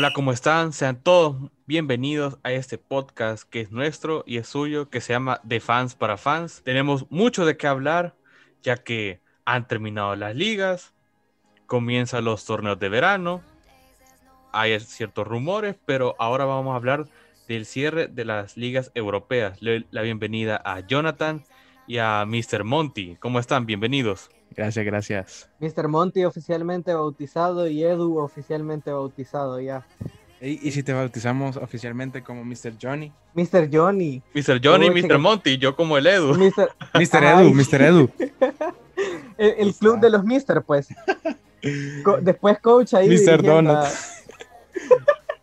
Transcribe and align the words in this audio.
Hola, 0.00 0.12
¿cómo 0.12 0.30
están? 0.30 0.72
Sean 0.72 1.02
todos 1.02 1.50
bienvenidos 1.66 2.38
a 2.44 2.52
este 2.52 2.78
podcast 2.78 3.42
que 3.50 3.60
es 3.62 3.72
nuestro 3.72 4.22
y 4.28 4.36
es 4.36 4.46
suyo, 4.46 4.90
que 4.90 5.00
se 5.00 5.12
llama 5.12 5.40
De 5.42 5.58
Fans 5.58 5.96
para 5.96 6.16
Fans. 6.16 6.62
Tenemos 6.62 7.10
mucho 7.10 7.44
de 7.44 7.56
qué 7.56 7.66
hablar, 7.66 8.14
ya 8.62 8.76
que 8.76 9.20
han 9.44 9.66
terminado 9.66 10.14
las 10.14 10.36
ligas, 10.36 10.94
comienzan 11.66 12.24
los 12.24 12.44
torneos 12.44 12.78
de 12.78 12.88
verano, 12.88 13.42
hay 14.52 14.78
ciertos 14.78 15.26
rumores, 15.26 15.74
pero 15.84 16.14
ahora 16.20 16.44
vamos 16.44 16.74
a 16.74 16.76
hablar 16.76 17.06
del 17.48 17.66
cierre 17.66 18.06
de 18.06 18.24
las 18.24 18.56
ligas 18.56 18.92
europeas. 18.94 19.58
La 19.60 20.02
bienvenida 20.02 20.62
a 20.64 20.78
Jonathan 20.78 21.42
y 21.88 21.98
a 21.98 22.24
Mr. 22.26 22.62
Monty. 22.64 23.16
¿Cómo 23.18 23.40
están? 23.40 23.66
Bienvenidos. 23.66 24.30
Gracias, 24.54 24.84
gracias. 24.84 25.50
Mr. 25.58 25.88
Monty 25.88 26.24
oficialmente 26.24 26.92
bautizado 26.92 27.66
y 27.66 27.82
Edu 27.82 28.18
oficialmente 28.18 28.92
bautizado 28.92 29.58
ya. 29.60 29.86
¿Y, 30.40 30.70
si 30.70 30.84
te 30.84 30.92
bautizamos 30.92 31.56
oficialmente 31.56 32.22
como 32.22 32.44
Mr. 32.44 32.74
Johnny? 32.80 33.10
Mr. 33.34 33.68
Johnny. 33.72 34.22
Mr. 34.34 34.60
Johnny, 34.62 34.90
Mr. 34.90 35.18
Monty, 35.18 35.58
yo 35.58 35.74
como 35.74 35.98
el 35.98 36.06
Edu. 36.06 36.34
Mr. 36.34 37.24
Edu, 37.24 37.54
Mr. 37.54 37.82
Edu. 37.82 38.10
el, 39.38 39.74
club 39.74 39.98
de 39.98 40.10
los 40.10 40.22
Mr. 40.24 40.62
pues. 40.64 40.88
después 42.22 42.60
coach 42.60 42.94
ahí. 42.94 43.08
Mr. 43.08 43.42
Donut. 43.42 43.86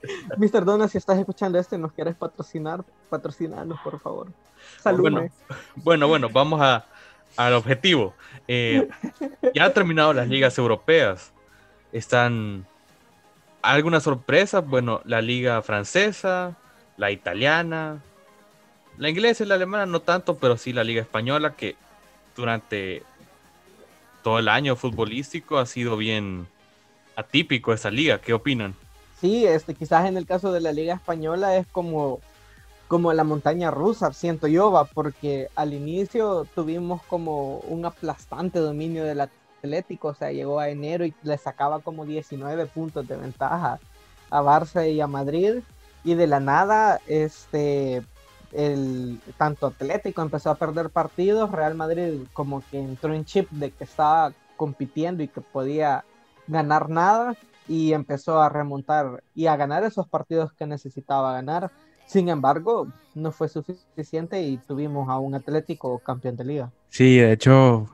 Mr. 0.38 0.66
Donut, 0.66 0.90
si 0.90 0.98
estás 0.98 1.18
escuchando 1.18 1.60
esto 1.60 1.76
y 1.76 1.80
nos 1.80 1.92
quieres 1.92 2.16
patrocinar, 2.16 2.84
patrocinarnos, 3.10 3.80
por 3.82 4.00
favor. 4.00 4.28
Saludos. 4.82 5.32
Bueno, 5.76 6.08
bueno, 6.08 6.30
vamos 6.30 6.62
a, 6.62 6.86
al 7.38 7.54
objetivo. 7.54 8.14
Eh, 8.48 8.88
ya 9.54 9.66
han 9.66 9.74
terminado 9.74 10.14
las 10.14 10.28
ligas 10.28 10.58
europeas. 10.58 11.32
Están 11.92 12.66
algunas 13.62 14.04
sorpresas. 14.04 14.66
Bueno, 14.66 15.02
la 15.06 15.22
liga 15.22 15.62
francesa, 15.62 16.56
la 16.98 17.12
italiana, 17.12 18.02
la 18.98 19.10
inglesa 19.10 19.44
y 19.44 19.48
la 19.48 19.56
alemana 19.56 19.86
no 19.86 20.02
tanto, 20.02 20.38
pero 20.38 20.58
sí 20.58 20.74
la 20.74 20.84
liga 20.84 21.02
española 21.02 21.56
que 21.56 21.76
durante 22.36 23.04
todo 24.24 24.40
el 24.40 24.48
año 24.48 24.76
futbolístico 24.76 25.58
ha 25.58 25.66
sido 25.66 25.98
bien 25.98 26.48
atípico 27.16 27.74
esa 27.74 27.92
liga. 27.92 28.20
¿Qué 28.20 28.34
opinan? 28.34 28.76
Sí, 29.26 29.44
este, 29.48 29.74
quizás 29.74 30.06
en 30.06 30.18
el 30.18 30.28
caso 30.28 30.52
de 30.52 30.62
la 30.62 30.72
liga 30.72 30.94
española 30.94 31.58
es 31.58 31.66
como 31.66 32.20
como 32.88 33.12
la 33.12 33.24
montaña 33.24 33.72
rusa, 33.72 34.14
siento 34.14 34.46
yo, 34.46 34.72
va, 34.72 34.86
porque 34.86 35.50
al 35.56 35.74
inicio 35.74 36.46
tuvimos 36.54 37.02
como 37.06 37.58
un 37.62 37.86
aplastante 37.86 38.60
dominio 38.60 39.04
del 39.04 39.22
Atlético, 39.22 40.10
o 40.10 40.14
sea, 40.14 40.32
llegó 40.32 40.60
a 40.60 40.70
enero 40.70 41.06
y 41.08 41.16
le 41.24 41.40
sacaba 41.40 41.80
como 41.80 42.06
19 42.06 42.68
puntos 42.68 43.08
de 43.08 43.18
ventaja 43.18 43.80
a 44.30 44.42
Barça 44.44 44.88
y 44.88 45.02
a 45.02 45.08
Madrid, 45.08 45.64
y 46.04 46.14
de 46.14 46.28
la 46.28 46.40
nada, 46.40 47.02
este, 47.08 48.04
el 48.52 49.20
tanto 49.40 49.66
Atlético 49.66 50.22
empezó 50.22 50.52
a 50.52 50.60
perder 50.60 50.92
partidos, 50.92 51.52
Real 51.52 51.74
Madrid 51.74 52.28
como 52.34 52.62
que 52.70 52.78
entró 52.78 53.16
en 53.16 53.26
chip 53.26 53.50
de 53.50 53.72
que 53.72 53.86
estaba 53.86 54.34
compitiendo 54.56 55.24
y 55.24 55.28
que 55.30 55.42
podía 55.42 56.06
ganar 56.48 56.90
nada 56.90 57.36
y 57.68 57.94
empezó 57.94 58.42
a 58.42 58.50
remontar 58.50 59.24
y 59.34 59.48
a 59.48 59.56
ganar 59.56 59.84
esos 59.84 60.08
partidos 60.08 60.54
que 60.54 60.66
necesitaba 60.68 61.34
ganar 61.34 61.72
sin 62.06 62.30
embargo, 62.30 62.92
no 63.16 63.32
fue 63.32 63.50
suficiente 63.50 64.42
y 64.42 64.58
tuvimos 64.58 65.10
a 65.10 65.18
un 65.18 65.36
Atlético 65.36 66.00
campeón 66.00 66.36
de 66.36 66.46
liga. 66.46 66.72
Sí, 66.90 67.18
de 67.18 67.34
hecho, 67.34 67.90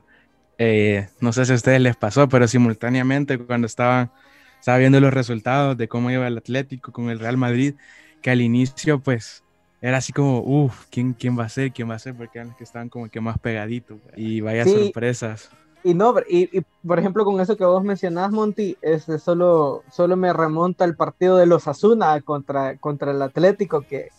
eh, 0.58 1.08
no 1.20 1.32
sé 1.32 1.46
si 1.46 1.52
a 1.52 1.56
ustedes 1.56 1.80
les 1.80 1.96
pasó, 1.96 2.28
pero 2.28 2.46
simultáneamente 2.46 3.38
cuando 3.38 3.66
estaban 3.66 4.10
estaba 4.58 4.78
viendo 4.78 5.00
los 5.00 5.12
resultados 5.12 5.76
de 5.76 5.88
cómo 5.88 6.10
iba 6.10 6.26
el 6.26 6.38
Atlético 6.38 6.92
con 6.92 7.10
el 7.10 7.18
Real 7.18 7.36
Madrid, 7.36 7.74
que 8.20 8.30
al 8.30 8.40
inicio 8.40 9.00
pues 9.00 9.42
era 9.80 9.96
así 9.96 10.12
como, 10.12 10.40
uff, 10.40 10.86
¿quién, 10.88 11.14
¿quién 11.14 11.36
va 11.36 11.44
a 11.44 11.48
ser? 11.48 11.72
¿Quién 11.72 11.90
va 11.90 11.96
a 11.96 11.98
ser? 11.98 12.14
Porque 12.14 12.38
eran 12.38 12.48
los 12.48 12.56
que 12.56 12.62
estaban 12.62 12.88
como 12.88 13.08
que 13.08 13.20
más 13.20 13.38
pegaditos 13.38 13.98
y 14.16 14.40
vaya 14.40 14.64
sorpresas. 14.64 15.50
Y 15.84 15.94
no, 15.94 16.14
y, 16.28 16.62
por 16.86 16.98
ejemplo, 16.98 17.24
con 17.24 17.40
eso 17.40 17.56
que 17.56 17.64
vos 17.64 17.82
mencionás, 17.82 18.30
Monty, 18.30 18.76
este, 18.82 19.18
solo, 19.18 19.82
solo 19.90 20.16
me 20.16 20.32
remonta 20.32 20.84
el 20.84 20.94
partido 20.94 21.36
de 21.36 21.46
los 21.46 21.66
Asuna 21.66 22.20
contra, 22.20 22.76
contra 22.76 23.10
el 23.10 23.20
Atlético, 23.20 23.80
que 23.80 24.10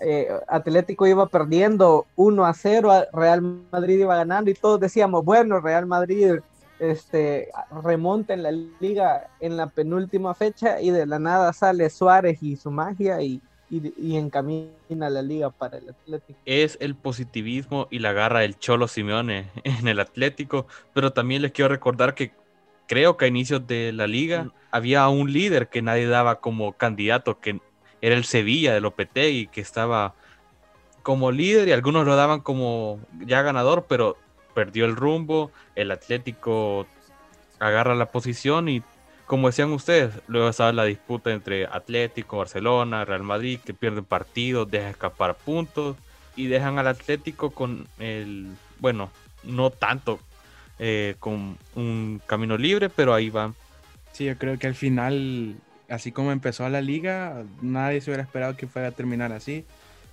eh, 0.00 0.28
Atlético 0.48 1.06
iba 1.06 1.26
perdiendo 1.26 2.06
1 2.16 2.44
a 2.44 2.52
0, 2.54 2.90
Real 3.12 3.40
Madrid 3.70 4.00
iba 4.00 4.16
ganando 4.16 4.50
y 4.50 4.54
todos 4.54 4.80
decíamos, 4.80 5.24
bueno, 5.24 5.60
Real 5.60 5.86
Madrid 5.86 6.40
este, 6.80 7.50
remonta 7.84 8.34
en 8.34 8.42
la 8.42 8.50
liga 8.50 9.28
en 9.38 9.56
la 9.56 9.68
penúltima 9.68 10.34
fecha 10.34 10.80
y 10.80 10.90
de 10.90 11.06
la 11.06 11.20
nada 11.20 11.52
sale 11.52 11.88
Suárez 11.88 12.42
y 12.42 12.56
su 12.56 12.72
magia 12.72 13.22
y 13.22 13.40
y, 13.72 14.16
encamina 14.16 14.68
la 15.08 15.22
liga 15.22 15.50
para 15.50 15.78
el 15.78 15.88
Atlético. 15.88 16.38
Es 16.44 16.76
el 16.80 16.94
positivismo 16.94 17.88
y 17.90 18.00
la 18.00 18.12
garra 18.12 18.40
del 18.40 18.58
Cholo 18.58 18.86
Simeone 18.86 19.50
en 19.64 19.88
el 19.88 19.98
Atlético, 20.00 20.66
pero 20.92 21.12
también 21.12 21.42
les 21.42 21.52
quiero 21.52 21.70
recordar 21.70 22.14
que 22.14 22.32
creo 22.86 23.16
que 23.16 23.24
a 23.24 23.28
inicios 23.28 23.66
de 23.66 23.92
la 23.92 24.06
liga 24.06 24.44
mm. 24.44 24.52
había 24.72 25.08
un 25.08 25.32
líder 25.32 25.68
que 25.68 25.80
nadie 25.80 26.06
daba 26.06 26.40
como 26.40 26.74
candidato, 26.74 27.40
que 27.40 27.60
era 28.02 28.14
el 28.14 28.24
Sevilla 28.24 28.74
de 28.74 28.80
Lopetegui, 28.80 29.46
que 29.46 29.62
estaba 29.62 30.14
como 31.02 31.32
líder 31.32 31.68
y 31.68 31.72
algunos 31.72 32.06
lo 32.06 32.14
daban 32.14 32.40
como 32.40 33.00
ya 33.20 33.42
ganador, 33.42 33.86
pero 33.88 34.16
perdió 34.54 34.84
el 34.84 34.96
rumbo, 34.96 35.50
el 35.74 35.90
Atlético 35.90 36.86
agarra 37.58 37.94
la 37.94 38.10
posición 38.10 38.68
y 38.68 38.82
como 39.26 39.48
decían 39.48 39.72
ustedes, 39.72 40.14
luego 40.26 40.48
estaba 40.48 40.72
la 40.72 40.84
disputa 40.84 41.32
entre 41.32 41.66
Atlético, 41.66 42.38
Barcelona, 42.38 43.04
Real 43.04 43.22
Madrid, 43.22 43.60
que 43.64 43.74
pierden 43.74 44.04
partidos, 44.04 44.70
dejan 44.70 44.90
escapar 44.90 45.36
puntos 45.36 45.96
y 46.36 46.46
dejan 46.46 46.78
al 46.78 46.86
Atlético 46.86 47.50
con 47.50 47.86
el, 47.98 48.48
bueno, 48.78 49.10
no 49.44 49.70
tanto 49.70 50.20
eh, 50.78 51.16
con 51.18 51.56
un 51.74 52.20
camino 52.26 52.56
libre, 52.56 52.88
pero 52.88 53.14
ahí 53.14 53.30
van. 53.30 53.54
Sí, 54.12 54.24
yo 54.24 54.36
creo 54.36 54.58
que 54.58 54.66
al 54.66 54.74
final, 54.74 55.56
así 55.88 56.12
como 56.12 56.32
empezó 56.32 56.68
la 56.68 56.80
liga, 56.80 57.44
nadie 57.60 58.00
se 58.00 58.10
hubiera 58.10 58.22
esperado 58.22 58.56
que 58.56 58.66
fuera 58.66 58.88
a 58.88 58.92
terminar 58.92 59.32
así. 59.32 59.64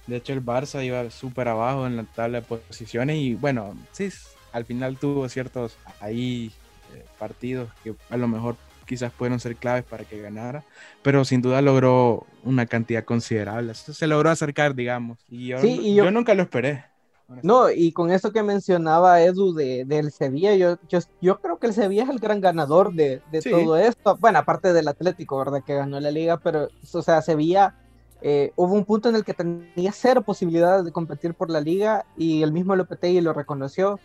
De 0.08 0.18
hecho, 0.18 0.34
el 0.34 0.44
Barça 0.44 0.84
iba 0.84 1.10
súper 1.12 1.48
abajo 1.48 1.86
en 1.86 1.98
la 1.98 2.04
tabla 2.04 2.42
de 2.42 2.48
posiciones 2.48 3.18
y 3.18 3.36
bueno, 3.36 3.76
sí, 3.92 4.10
al 4.52 4.66
final 4.66 4.98
tuvo 4.98 5.28
ciertos 5.30 5.78
ahí 6.00 6.52
eh, 6.96 7.06
partidos 7.20 7.70
que 7.84 7.94
a 8.10 8.18
lo 8.18 8.28
mejor 8.28 8.56
quizás 8.90 9.12
pudieron 9.12 9.40
ser 9.40 9.56
claves 9.56 9.84
para 9.84 10.04
que 10.04 10.20
ganara, 10.20 10.64
pero 11.04 11.24
sin 11.24 11.44
duda 11.44 11.62
logró 11.62 12.26
una 12.44 12.66
cantidad 12.66 13.06
considerable. 13.06 13.76
Se 13.76 14.08
logró 14.08 14.32
acercar, 14.32 14.74
digamos, 14.74 15.20
y 15.30 15.50
yo, 15.50 15.60
yo, 15.62 16.10
nunca 16.10 16.34
lo 16.34 16.42
esperé. 16.42 16.86
No, 17.44 17.70
y 17.70 17.92
con 17.92 18.10
eso 18.10 18.32
que 18.32 18.42
mencionaba 18.42 19.22
Edu 19.22 19.54
de, 19.54 19.86
del 19.86 20.12
Sevilla, 20.12 20.56
yo, 20.56 20.80
yo, 20.90 20.98
yo, 21.22 21.40
creo 21.40 21.60
que 21.60 21.68
el 21.68 21.74
Sevilla 21.74 22.02
es 22.02 22.10
el 22.10 22.18
gran 22.18 22.42
ganador 22.42 22.92
de, 22.92 23.22
de 23.32 23.42
todo 23.44 23.78
esto. 23.78 24.18
Bueno, 24.18 24.40
aparte 24.40 24.74
del 24.74 24.88
Atlético, 24.88 25.38
¿verdad? 25.38 25.62
Que 25.64 25.76
ganó 25.76 26.00
la 26.00 26.10
liga, 26.10 26.38
pero, 26.38 26.70
o 26.92 27.02
sea, 27.04 27.22
Sevilla, 27.22 27.76
eh, 28.24 28.52
hubo 28.56 28.74
un 28.74 28.84
punto 28.84 29.10
en 29.10 29.16
el 29.16 29.24
que 29.24 29.36
tenía 29.36 29.92
cero 29.92 30.24
posibilidades 30.24 30.84
de 30.84 30.92
competir 30.92 31.36
por 31.36 31.52
la 31.52 31.62
liga 31.62 32.08
y 32.18 32.42
el 32.42 32.52
mismo 32.52 32.76
Lopetegui 32.76 33.22
lo 33.22 33.34
reconoció. 33.34 34.00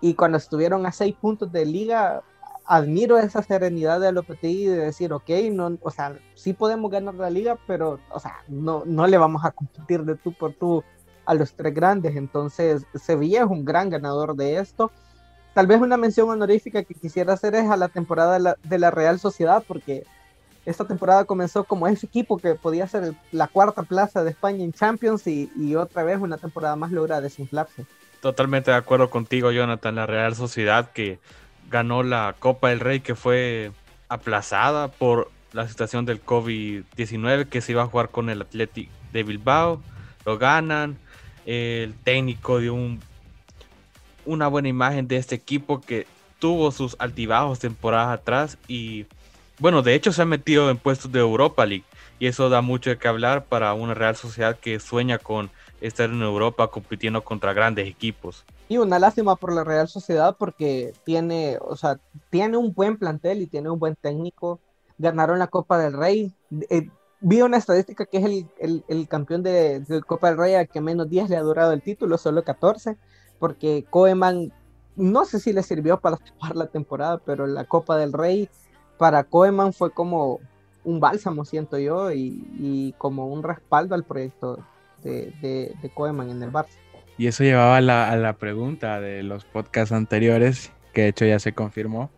Y 0.00 0.14
cuando 0.14 0.38
estuvieron 0.38 0.86
a 0.86 0.92
seis 0.92 1.16
puntos 1.20 1.50
de 1.50 1.66
liga, 1.66 2.22
admiro 2.68 3.18
esa 3.18 3.42
serenidad 3.42 3.98
de 3.98 4.12
Lopetegui 4.12 4.66
de 4.66 4.76
decir, 4.76 5.12
ok, 5.12 5.30
no, 5.50 5.78
o 5.80 5.90
sea, 5.90 6.18
sí 6.34 6.52
podemos 6.52 6.90
ganar 6.90 7.14
la 7.14 7.30
liga, 7.30 7.56
pero, 7.66 7.98
o 8.10 8.20
sea, 8.20 8.36
no, 8.46 8.82
no 8.84 9.06
le 9.06 9.16
vamos 9.16 9.42
a 9.44 9.52
competir 9.52 10.02
de 10.02 10.16
tú 10.16 10.32
por 10.34 10.52
tú 10.52 10.84
a 11.24 11.34
los 11.34 11.54
tres 11.54 11.74
grandes. 11.74 12.14
Entonces, 12.14 12.84
Sevilla 12.94 13.40
es 13.40 13.46
un 13.46 13.64
gran 13.64 13.88
ganador 13.88 14.36
de 14.36 14.58
esto. 14.58 14.92
Tal 15.54 15.66
vez 15.66 15.80
una 15.80 15.96
mención 15.96 16.28
honorífica 16.28 16.82
que 16.82 16.94
quisiera 16.94 17.32
hacer 17.32 17.54
es 17.54 17.70
a 17.70 17.76
la 17.78 17.88
temporada 17.88 18.56
de 18.62 18.78
la, 18.78 18.90
Real 18.90 19.18
Sociedad, 19.18 19.64
porque 19.66 20.04
esta 20.66 20.84
temporada 20.84 21.24
comenzó 21.24 21.64
como 21.64 21.88
ese 21.88 22.04
equipo 22.04 22.36
que 22.36 22.54
podía 22.54 22.86
ser 22.86 23.14
la 23.32 23.48
cuarta 23.48 23.82
plaza 23.82 24.22
de 24.24 24.30
España 24.30 24.62
en 24.62 24.74
Champions 24.74 25.26
y, 25.26 25.50
y 25.56 25.74
otra 25.74 26.02
vez 26.02 26.20
una 26.20 26.36
temporada 26.36 26.76
más 26.76 26.92
logra 26.92 27.22
desinflarse. 27.22 27.86
Totalmente 28.20 28.70
de 28.72 28.76
acuerdo 28.76 29.08
contigo, 29.08 29.52
Jonathan. 29.52 29.94
La 29.94 30.06
Real 30.06 30.34
Sociedad 30.34 30.90
que 30.92 31.18
ganó 31.70 32.02
la 32.02 32.34
Copa 32.38 32.70
del 32.70 32.80
Rey 32.80 33.00
que 33.00 33.14
fue 33.14 33.72
aplazada 34.08 34.88
por 34.88 35.30
la 35.52 35.68
situación 35.68 36.04
del 36.04 36.24
COVID-19 36.24 37.48
que 37.48 37.60
se 37.60 37.72
iba 37.72 37.82
a 37.82 37.86
jugar 37.86 38.10
con 38.10 38.30
el 38.30 38.42
Athletic 38.42 38.90
de 39.12 39.22
Bilbao. 39.22 39.82
Lo 40.24 40.38
ganan. 40.38 40.98
El 41.46 41.94
técnico 42.04 42.58
dio 42.58 42.74
un, 42.74 43.00
una 44.26 44.48
buena 44.48 44.68
imagen 44.68 45.08
de 45.08 45.16
este 45.16 45.34
equipo 45.34 45.80
que 45.80 46.06
tuvo 46.38 46.70
sus 46.70 46.96
altibajos 46.98 47.58
temporadas 47.58 48.18
atrás 48.18 48.58
y 48.68 49.06
bueno, 49.58 49.82
de 49.82 49.94
hecho 49.94 50.12
se 50.12 50.22
ha 50.22 50.26
metido 50.26 50.70
en 50.70 50.76
puestos 50.76 51.10
de 51.10 51.18
Europa 51.18 51.66
League 51.66 51.84
y 52.20 52.26
eso 52.26 52.48
da 52.48 52.60
mucho 52.60 52.90
de 52.90 52.98
qué 52.98 53.08
hablar 53.08 53.46
para 53.46 53.72
una 53.74 53.94
Real 53.94 54.14
Sociedad 54.14 54.58
que 54.58 54.78
sueña 54.78 55.18
con 55.18 55.50
estar 55.80 56.10
en 56.10 56.22
Europa 56.22 56.68
compitiendo 56.68 57.22
contra 57.22 57.52
grandes 57.52 57.88
equipos. 57.88 58.44
Y 58.68 58.78
una 58.78 58.98
lástima 58.98 59.36
por 59.36 59.52
la 59.52 59.64
Real 59.64 59.88
Sociedad 59.88 60.36
porque 60.38 60.92
tiene, 61.04 61.58
o 61.60 61.76
sea, 61.76 61.98
tiene 62.30 62.56
un 62.56 62.72
buen 62.72 62.98
plantel 62.98 63.42
y 63.42 63.46
tiene 63.46 63.70
un 63.70 63.78
buen 63.78 63.96
técnico. 63.96 64.60
Ganaron 64.98 65.38
la 65.38 65.46
Copa 65.46 65.78
del 65.78 65.92
Rey. 65.92 66.32
Eh, 66.70 66.88
vi 67.20 67.42
una 67.42 67.56
estadística 67.56 68.04
que 68.06 68.18
es 68.18 68.24
el, 68.58 68.84
el, 68.88 69.08
campeón 69.08 69.42
de, 69.42 69.82
Copa 70.06 70.28
del 70.28 70.38
Rey 70.38 70.54
a 70.54 70.66
que 70.66 70.80
menos 70.80 71.08
días 71.08 71.30
le 71.30 71.36
ha 71.36 71.42
durado 71.42 71.72
el 71.72 71.82
título, 71.82 72.18
solo 72.18 72.44
14, 72.44 72.96
porque 73.38 73.84
Koeman, 73.88 74.52
no 74.96 75.24
sé 75.24 75.40
si 75.40 75.52
le 75.52 75.62
sirvió 75.62 76.00
para 76.00 76.16
tapar 76.16 76.56
la 76.56 76.66
temporada, 76.66 77.18
pero 77.18 77.46
la 77.46 77.64
Copa 77.64 77.96
del 77.96 78.12
Rey 78.12 78.48
para 78.98 79.24
Koeman 79.24 79.72
fue 79.72 79.90
como 79.90 80.40
un 80.84 81.00
bálsamo, 81.00 81.44
siento 81.44 81.78
yo, 81.78 82.12
y, 82.12 82.94
como 82.98 83.26
un 83.28 83.42
respaldo 83.42 83.94
al 83.94 84.04
proyecto 84.04 84.58
de, 85.02 85.32
de, 85.40 85.72
de, 85.80 85.88
Koeman 85.90 86.30
en 86.30 86.42
el 86.42 86.50
Barça. 86.50 86.76
Y 87.16 87.26
eso 87.26 87.44
llevaba 87.44 87.76
a 87.76 87.80
la, 87.80 88.10
a 88.10 88.16
la 88.16 88.34
pregunta 88.34 89.00
de 89.00 89.22
los 89.22 89.44
podcasts 89.44 89.92
anteriores, 89.92 90.72
que 90.92 91.02
de 91.02 91.08
hecho 91.08 91.24
ya 91.24 91.38
se 91.38 91.52
confirmó. 91.52 92.10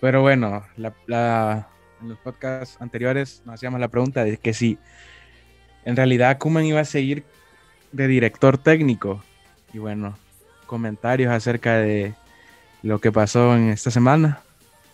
Pero 0.00 0.22
bueno, 0.22 0.64
la, 0.76 0.94
la, 1.06 1.68
en 2.00 2.08
los 2.10 2.18
podcasts 2.18 2.76
anteriores 2.80 3.42
nos 3.44 3.54
hacíamos 3.54 3.80
la 3.80 3.88
pregunta 3.88 4.24
de 4.24 4.36
que 4.36 4.54
si 4.54 4.78
en 5.84 5.96
realidad 5.96 6.38
Kuman 6.38 6.64
iba 6.64 6.80
a 6.80 6.84
seguir 6.84 7.24
de 7.92 8.08
director 8.08 8.58
técnico. 8.58 9.22
Y 9.72 9.78
bueno, 9.78 10.16
comentarios 10.66 11.32
acerca 11.32 11.76
de 11.76 12.14
lo 12.82 12.98
que 13.00 13.12
pasó 13.12 13.54
en 13.54 13.68
esta 13.68 13.90
semana. 13.90 14.40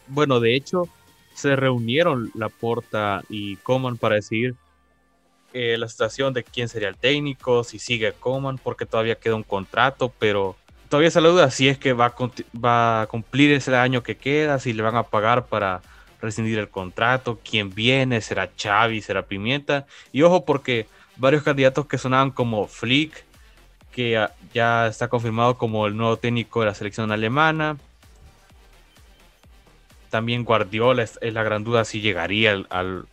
Bueno, 0.09 0.41
de 0.41 0.55
hecho, 0.55 0.89
se 1.35 1.57
reunieron 1.57 2.31
Laporta 2.35 3.23
y 3.29 3.57
Coman 3.57 3.97
para 3.97 4.17
decidir 4.17 4.57
eh, 5.53 5.77
la 5.79 5.89
situación 5.89 6.33
de 6.35 6.45
quién 6.45 6.69
sería 6.69 6.89
el 6.89 6.97
técnico, 6.97 7.65
si 7.65 7.79
sigue 7.79 8.13
Coman, 8.13 8.59
porque 8.59 8.87
todavía 8.87 9.17
queda 9.17 9.35
un 9.35 9.43
contrato, 9.43 10.13
pero 10.19 10.57
todavía 10.89 11.11
se 11.11 11.21
la 11.21 11.29
duda 11.29 11.51
si 11.51 11.69
es 11.69 11.79
que 11.79 11.93
va 11.93 12.07
a, 12.07 12.15
va 12.59 13.03
a 13.03 13.07
cumplir 13.07 13.53
ese 13.53 13.75
año 13.77 14.03
que 14.03 14.17
queda, 14.17 14.59
si 14.59 14.73
le 14.73 14.83
van 14.83 14.97
a 14.97 15.05
pagar 15.05 15.47
para 15.47 15.83
rescindir 16.21 16.59
el 16.59 16.69
contrato, 16.69 17.39
quién 17.49 17.75
viene, 17.75 18.21
será 18.21 18.51
Xavi, 18.57 19.01
será 19.01 19.23
Pimienta. 19.23 19.87
Y 20.13 20.23
ojo 20.23 20.45
porque 20.45 20.87
varios 21.17 21.43
candidatos 21.43 21.87
que 21.87 21.99
sonaban 21.99 22.31
como 22.31 22.67
Flick, 22.67 23.25
que 23.93 24.27
ya 24.55 24.87
está 24.87 25.09
confirmado 25.09 25.59
como 25.59 25.87
el 25.87 25.97
nuevo 25.97 26.17
técnico 26.17 26.61
de 26.61 26.67
la 26.67 26.75
selección 26.75 27.11
alemana. 27.11 27.77
También 30.11 30.45
Guardiola 30.45 31.03
es, 31.03 31.19
la 31.21 31.43
gran 31.43 31.65
duda 31.65 31.85
si 31.85 32.01
llegaría 32.01 32.53
al, 32.53 33.07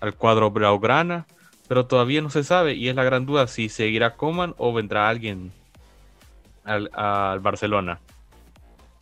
al, 0.00 0.14
cuadro 0.14 0.50
Blaugrana, 0.50 1.26
pero 1.68 1.86
todavía 1.86 2.22
no 2.22 2.30
se 2.30 2.44
sabe 2.44 2.74
y 2.74 2.88
es 2.88 2.96
la 2.96 3.04
gran 3.04 3.26
duda 3.26 3.46
si 3.46 3.68
seguirá 3.68 4.16
Coman 4.16 4.54
o 4.58 4.72
vendrá 4.72 5.08
alguien 5.08 5.52
al, 6.64 6.90
al 6.94 7.40
Barcelona. 7.40 8.00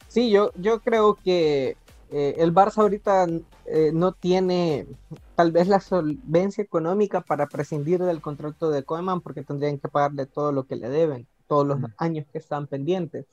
Sí, 0.08 0.30
yo, 0.30 0.50
yo 0.56 0.80
creo 0.80 1.14
que 1.14 1.76
eh, 2.10 2.34
el 2.38 2.54
Barça 2.54 2.78
ahorita 2.78 3.26
eh, 3.66 3.90
no 3.92 4.12
tiene 4.12 4.86
tal 5.34 5.52
vez 5.52 5.68
la 5.68 5.80
solvencia 5.80 6.62
económica 6.62 7.20
para 7.20 7.46
prescindir 7.48 8.00
del 8.00 8.20
contrato 8.20 8.70
de 8.70 8.84
Koeman 8.84 9.20
porque 9.20 9.42
tendrían 9.42 9.78
que 9.78 9.88
pagarle 9.88 10.26
todo 10.26 10.52
lo 10.52 10.64
que 10.66 10.76
le 10.76 10.88
deben, 10.88 11.26
todos 11.48 11.66
los 11.66 11.78
años 11.98 12.26
que 12.32 12.38
están 12.38 12.66
pendientes. 12.66 13.26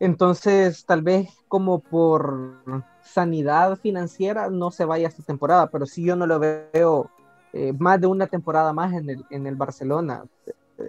Entonces, 0.00 0.86
tal 0.86 1.02
vez 1.02 1.30
como 1.48 1.80
por 1.80 2.64
sanidad 3.02 3.78
financiera 3.78 4.50
no 4.50 4.70
se 4.70 4.84
vaya 4.84 5.08
esta 5.08 5.22
temporada, 5.22 5.70
pero 5.70 5.86
si 5.86 6.04
yo 6.04 6.16
no 6.16 6.26
lo 6.26 6.38
veo 6.38 7.10
eh, 7.52 7.72
más 7.78 8.00
de 8.00 8.06
una 8.06 8.26
temporada 8.26 8.72
más 8.72 8.92
en 8.92 9.10
el, 9.10 9.24
en 9.30 9.46
el 9.46 9.56
Barcelona. 9.56 10.24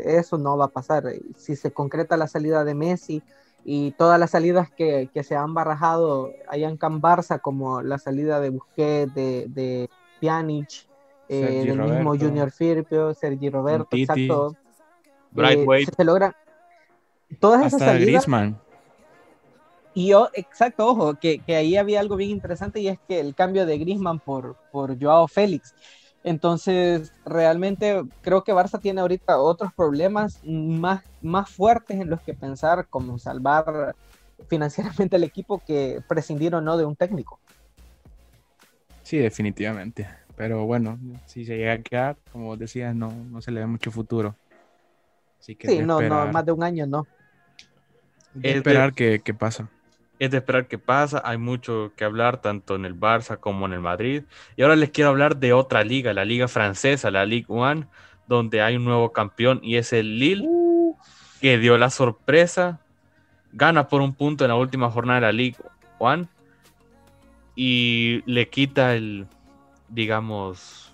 Eso 0.04 0.38
no 0.38 0.58
va 0.58 0.66
a 0.66 0.70
pasar. 0.70 1.06
Si 1.38 1.56
se 1.56 1.72
concreta 1.72 2.18
la 2.18 2.28
salida 2.28 2.64
de 2.64 2.76
Messi, 2.76 3.22
y 3.64 3.92
todas 3.92 4.20
las 4.20 4.32
salidas 4.32 4.72
que, 4.72 5.10
que, 5.14 5.24
se 5.24 5.36
han 5.36 5.54
barajado 5.54 6.32
allá 6.48 6.68
en 6.68 6.78
Can 6.78 7.02
Barça, 7.02 7.40
como 7.40 7.82
la 7.82 7.98
salida 8.00 8.40
de 8.40 8.50
Busquets, 8.50 9.14
de, 9.14 9.46
de 9.50 9.90
Pjanic, 10.20 10.88
eh, 11.30 11.64
del 11.66 11.80
mismo 11.80 12.18
Junior 12.18 12.52
Firpio, 12.52 13.14
Sergi 13.14 13.50
Roberto, 13.50 13.96
exacto. 13.96 14.56
Eh, 15.38 15.86
se, 15.96 16.04
logran 16.04 16.34
todas 17.40 17.68
esas 17.68 17.80
salidas. 17.80 18.26
Y 19.94 20.08
yo, 20.08 20.30
exacto, 20.34 20.88
ojo, 20.88 21.16
que, 21.16 21.40
que, 21.40 21.56
ahí 21.56 21.76
había 21.76 22.00
algo 22.00 22.16
bien 22.16 22.32
interesante 22.32 22.80
y 22.80 22.88
es 22.88 23.00
que 23.08 23.20
el 23.20 23.36
cambio 23.36 23.66
de 23.66 23.78
Griezmann 23.78 24.20
por, 24.20 24.56
por 24.72 25.02
Joao 25.02 25.28
Félix. 25.28 25.76
Entonces, 26.24 27.12
realmente 27.26 28.04
creo 28.22 28.44
que 28.44 28.54
Barça 28.54 28.80
tiene 28.80 29.02
ahorita 29.02 29.40
otros 29.40 29.74
problemas 29.74 30.40
más, 30.44 31.04
más 31.22 31.50
fuertes 31.50 32.00
en 32.00 32.10
los 32.10 32.22
que 32.22 32.34
pensar, 32.34 32.88
como 32.90 33.18
salvar 33.18 33.96
financieramente 34.48 35.16
al 35.16 35.24
equipo, 35.24 35.62
que 35.66 36.00
prescindir 36.08 36.54
o 36.54 36.62
no 36.62 36.78
de 36.78 36.86
un 36.86 36.96
técnico. 36.96 37.40
Sí, 39.04 39.18
definitivamente. 39.18 40.08
Pero 40.36 40.66
bueno, 40.66 41.00
si 41.26 41.44
se 41.44 41.58
llega 41.58 41.74
a 41.74 41.82
quedar, 41.82 42.18
como 42.32 42.56
decías, 42.56 42.96
no, 42.96 43.12
no 43.12 43.42
se 43.42 43.52
le 43.52 43.62
ve 43.62 43.68
mucho 43.68 43.92
futuro. 43.92 44.36
sí, 45.40 45.58
no, 45.86 46.02
no, 46.02 46.28
más 46.28 46.46
de 46.46 46.52
un 46.52 46.64
año 46.64 46.86
no. 46.86 47.06
esperar 48.44 48.94
qué 48.94 49.34
pasa 49.38 49.70
es 50.22 50.30
de 50.30 50.38
esperar 50.38 50.68
qué 50.68 50.78
pasa. 50.78 51.20
Hay 51.26 51.40
mucho 51.40 51.94
que 51.96 52.04
hablar, 52.04 52.42
tanto 52.42 52.76
en 52.76 52.86
el 52.86 52.94
Barça 52.94 53.40
como 53.40 53.66
en 53.66 53.74
el 53.74 53.80
Madrid. 53.80 54.24
Y 54.56 54.62
ahora 54.62 54.76
les 54.76 54.92
quiero 54.92 55.10
hablar 55.10 55.38
de 55.38 55.52
otra 55.52 55.84
liga, 55.84 56.14
la 56.14 56.26
liga 56.26 56.48
francesa, 56.48 57.10
la 57.10 57.26
Ligue 57.26 57.48
1, 57.48 57.88
donde 58.28 58.62
hay 58.62 58.76
un 58.76 58.86
nuevo 58.86 59.14
campeón 59.14 59.60
y 59.64 59.78
es 59.78 59.94
el 59.94 60.20
Lille, 60.20 60.48
que 61.42 61.58
dio 61.58 61.76
la 61.80 61.90
sorpresa. 61.90 62.82
Gana 63.52 63.88
por 63.88 64.02
un 64.02 64.14
punto 64.14 64.44
en 64.46 64.50
la 64.50 64.56
última 64.58 64.92
jornada 64.92 65.22
de 65.22 65.26
la 65.26 65.32
Ligue 65.32 65.58
1 65.98 66.28
y 67.56 68.22
le 68.28 68.48
quita 68.48 68.94
el, 68.94 69.26
digamos, 69.90 70.94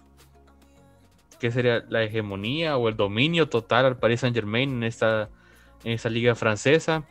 ¿qué 1.38 1.52
sería 1.52 1.84
la 1.90 2.02
hegemonía 2.02 2.78
o 2.78 2.88
el 2.88 2.96
dominio 2.96 3.50
total 3.50 3.88
al 3.88 3.98
Paris 3.98 4.22
Saint 4.22 4.34
Germain 4.34 4.70
en 4.72 4.84
esta, 4.84 5.28
en 5.84 5.92
esta 5.92 6.10
liga 6.10 6.34
francesa? 6.34 7.04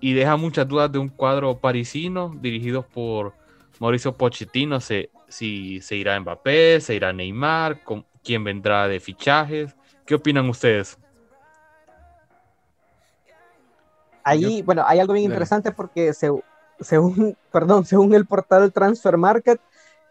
Y 0.00 0.14
deja 0.14 0.36
muchas 0.36 0.66
dudas 0.66 0.90
de 0.90 0.98
un 0.98 1.08
cuadro 1.08 1.58
parisino 1.58 2.34
dirigido 2.40 2.82
por 2.82 3.34
Mauricio 3.78 4.16
Pochettino, 4.16 4.80
se, 4.80 5.10
si 5.28 5.80
se 5.80 5.96
irá 5.96 6.18
Mbappé, 6.18 6.80
se 6.80 6.94
irá 6.94 7.12
Neymar, 7.12 7.82
con, 7.82 8.04
quién 8.22 8.44
vendrá 8.44 8.88
de 8.88 9.00
fichajes. 9.00 9.74
¿Qué 10.04 10.14
opinan 10.14 10.48
ustedes? 10.48 10.98
Ahí, 14.22 14.62
bueno, 14.62 14.84
hay 14.86 14.98
algo 14.98 15.14
bien 15.14 15.24
interesante 15.24 15.72
porque 15.72 16.12
según, 16.12 17.36
perdón, 17.52 17.84
según 17.84 18.14
el 18.14 18.26
portal 18.26 18.72
Transfer 18.72 19.16
Market, 19.16 19.60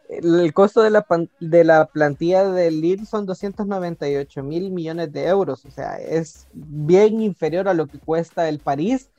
el 0.10 0.52
costo 0.54 0.82
de 0.82 0.90
la, 0.90 1.06
de 1.40 1.64
la 1.64 1.86
plantilla 1.86 2.44
del 2.46 2.82
Lille 2.82 3.06
son 3.06 3.28
298 3.28 4.42
mil 4.42 4.72
millones 4.72 5.14
de 5.14 5.28
euros, 5.28 5.64
o 5.66 5.72
sea, 5.72 6.00
es 6.00 6.48
bien 6.52 7.22
inferior 7.22 7.68
a 7.68 7.76
lo 7.76 7.86
que 7.86 8.00
cuesta 8.00 8.50
el 8.50 8.58
París 8.58 9.10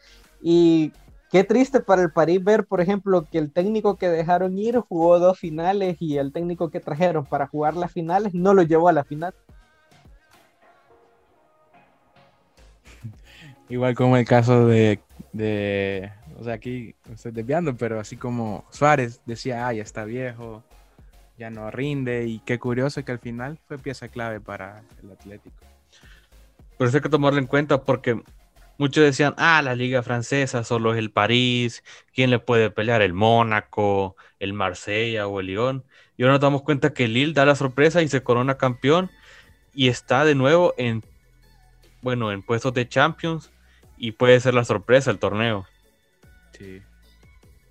y 0.43 0.93
qué 1.31 1.45
triste 1.45 1.81
para 1.81 2.03
el 2.03 2.11
París 2.13 2.43
ver, 2.43 2.65
por 2.65 2.81
ejemplo, 2.81 3.27
que 3.31 3.39
el 3.39 3.53
técnico 3.53 3.97
que 3.97 4.09
dejaron 4.09 4.59
ir 4.59 4.79
jugó 4.81 5.19
dos 5.19 5.39
finales 5.39 5.97
y 6.01 6.19
el 6.19 6.33
técnico 6.33 6.71
que 6.71 6.81
trajeron 6.81 7.25
para 7.25 7.47
jugar 7.47 7.77
las 7.77 7.93
finales 7.93 8.35
no 8.35 8.55
lo 8.55 8.63
llevó 8.63 8.89
a 8.89 8.93
la 8.93 9.05
final. 9.05 9.35
Igual 13.69 13.95
como 13.95 14.17
el 14.17 14.25
caso 14.25 14.67
de, 14.67 15.01
de 15.33 16.11
o 16.39 16.45
sea, 16.45 16.55
aquí 16.55 16.95
estoy 17.13 17.33
desviando, 17.33 17.77
pero 17.77 18.01
así 18.01 18.17
como 18.17 18.65
Suárez 18.71 19.21
decía, 19.27 19.67
ah, 19.67 19.73
ya 19.75 19.83
está 19.83 20.05
viejo, 20.05 20.65
ya 21.39 21.51
no 21.51 21.71
rinde, 21.71 22.27
y 22.27 22.39
qué 22.41 22.59
curioso 22.59 23.05
que 23.05 23.13
al 23.13 23.19
final 23.19 23.59
fue 23.69 23.79
pieza 23.79 24.09
clave 24.09 24.41
para 24.41 24.83
el 25.03 25.13
Atlético. 25.13 25.57
Pero 26.79 26.89
eso 26.89 26.97
hay 26.97 27.03
que 27.03 27.09
tomarlo 27.11 27.39
en 27.39 27.47
cuenta 27.47 27.83
porque 27.83 28.23
Muchos 28.81 29.05
decían, 29.05 29.35
ah, 29.37 29.61
la 29.61 29.75
liga 29.75 30.03
francesa 30.03 30.65
solo 30.65 30.95
es 30.95 30.99
el 30.99 31.11
París, 31.11 31.85
¿quién 32.15 32.31
le 32.31 32.39
puede 32.39 32.71
pelear? 32.71 33.03
El 33.03 33.13
Mónaco, 33.13 34.17
el 34.39 34.55
Marsella 34.55 35.27
o 35.27 35.39
el 35.41 35.49
Lyon. 35.49 35.85
Y 36.17 36.23
ahora 36.23 36.33
nos 36.33 36.41
damos 36.41 36.63
cuenta 36.63 36.95
que 36.95 37.07
Lille 37.07 37.35
da 37.35 37.45
la 37.45 37.57
sorpresa 37.57 38.01
y 38.01 38.09
se 38.09 38.23
corona 38.23 38.57
campeón 38.57 39.11
y 39.75 39.89
está 39.89 40.25
de 40.25 40.35
nuevo 40.35 40.73
en, 40.79 41.05
bueno, 42.01 42.33
en 42.33 42.43
puestos 42.43 42.73
de 42.73 42.89
Champions 42.89 43.51
y 43.99 44.13
puede 44.13 44.41
ser 44.41 44.55
la 44.55 44.65
sorpresa 44.65 45.11
el 45.11 45.19
torneo. 45.19 45.67
Sí. 46.57 46.81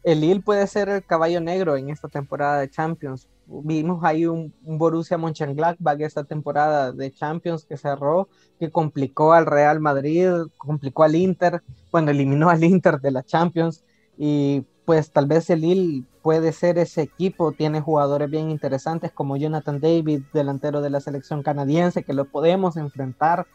El 0.03 0.21
Lille 0.21 0.41
puede 0.41 0.67
ser 0.67 0.89
el 0.89 1.03
caballo 1.03 1.41
negro 1.41 1.75
en 1.75 1.89
esta 1.89 2.07
temporada 2.07 2.59
de 2.59 2.69
Champions 2.69 3.27
vimos 3.49 4.03
ahí 4.03 4.25
un, 4.25 4.53
Borussia 4.61 5.17
Mönchengladbach 5.17 5.99
esta 6.01 6.23
temporada 6.23 6.91
de 6.91 7.11
Champions 7.11 7.65
que 7.65 7.77
cerró, 7.77 8.29
que 8.59 8.69
complicó 8.69 9.33
al 9.33 9.45
Real 9.45 9.79
Madrid, 9.79 10.29
complicó 10.57 11.03
al 11.03 11.15
Inter, 11.15 11.63
bueno, 11.91 12.11
eliminó 12.11 12.49
al 12.49 12.63
Inter 12.63 12.99
de 12.99 13.11
la 13.11 13.23
Champions 13.23 13.83
y 14.17 14.65
pues 14.85 15.11
tal 15.11 15.27
vez 15.27 15.49
el 15.49 15.61
Lille 15.61 16.03
puede 16.21 16.51
ser 16.51 16.77
ese 16.77 17.01
equipo, 17.01 17.51
tiene 17.51 17.81
jugadores 17.81 18.29
bien 18.29 18.49
interesantes 18.49 19.11
como 19.11 19.37
Jonathan 19.37 19.79
David, 19.79 20.23
delantero 20.33 20.81
de 20.81 20.89
la 20.89 20.99
selección 20.99 21.43
canadiense, 21.43 22.03
que 22.03 22.13
lo 22.13 22.25
podemos 22.25 22.75
enfrentar 22.77 23.47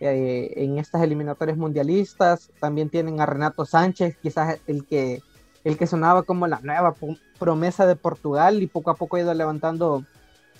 eh, 0.00 0.52
en 0.56 0.78
estas 0.78 1.02
eliminatorias 1.02 1.56
mundialistas, 1.56 2.50
también 2.60 2.90
tienen 2.90 3.20
a 3.20 3.26
Renato 3.26 3.64
Sánchez, 3.64 4.16
quizás 4.22 4.60
el 4.66 4.84
que 4.84 5.20
el 5.64 5.78
que 5.78 5.86
sonaba 5.86 6.22
como 6.24 6.46
la 6.46 6.60
nueva 6.62 6.94
promesa 7.38 7.86
de 7.86 7.96
Portugal 7.96 8.62
y 8.62 8.66
poco 8.66 8.90
a 8.90 8.94
poco 8.94 9.16
ha 9.16 9.20
ido 9.20 9.34
levantando 9.34 10.04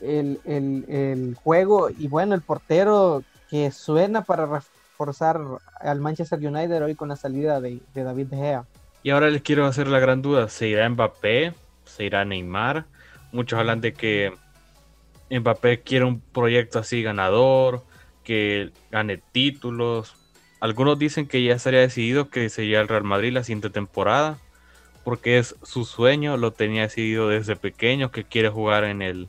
el, 0.01 1.37
juego 1.43 1.91
y 1.91 2.09
bueno, 2.09 2.35
el 2.35 2.43
portero 2.43 3.23
que 3.49 3.71
suena 3.71 4.23
para 4.23 4.47
reforzar 4.47 5.41
al 5.81 6.01
Manchester 6.01 6.39
United 6.39 6.83
hoy 6.83 6.95
con 6.95 7.09
la 7.09 7.17
salida 7.17 7.61
de, 7.61 7.81
David 7.95 8.27
De 8.27 8.37
Gea. 8.37 8.65
Y 9.03 9.11
ahora 9.11 9.31
les 9.31 9.43
quiero 9.43 9.67
hacer 9.67 9.89
la 9.89 9.99
gran 9.99 10.23
duda, 10.23 10.49
¿se 10.49 10.69
irá 10.69 10.89
Mbappé? 10.89 11.55
¿Se 11.85 12.05
irá 12.05 12.25
Neymar? 12.25 12.87
Muchos 13.33 13.59
hablan 13.59 13.81
de 13.81 13.93
que 13.95 14.33
Mbappé 15.31 15.81
quiere 15.81 16.05
un 16.05 16.21
proyecto 16.21 16.79
así 16.79 17.03
ganador, 17.03 17.83
que 18.23 18.71
gane 18.91 19.21
títulos. 19.33 20.15
Algunos 20.61 20.99
dicen 20.99 21.27
que 21.27 21.43
ya 21.43 21.55
estaría 21.55 21.81
decidido 21.81 22.29
que 22.31 22.49
sería 22.49 22.81
el 22.81 22.89
Real 22.89 23.03
Madrid 23.03 23.33
la 23.33 23.43
siguiente 23.43 23.71
temporada, 23.71 24.39
porque 25.05 25.39
es 25.39 25.57
su 25.63 25.85
sueño, 25.85 26.37
lo 26.37 26.53
tenía 26.53 26.83
decidido 26.83 27.29
desde 27.29 27.57
pequeño, 27.57 28.11
que 28.11 28.25
quiere 28.25 28.49
jugar 28.49 28.85
en 28.85 29.03
el 29.03 29.29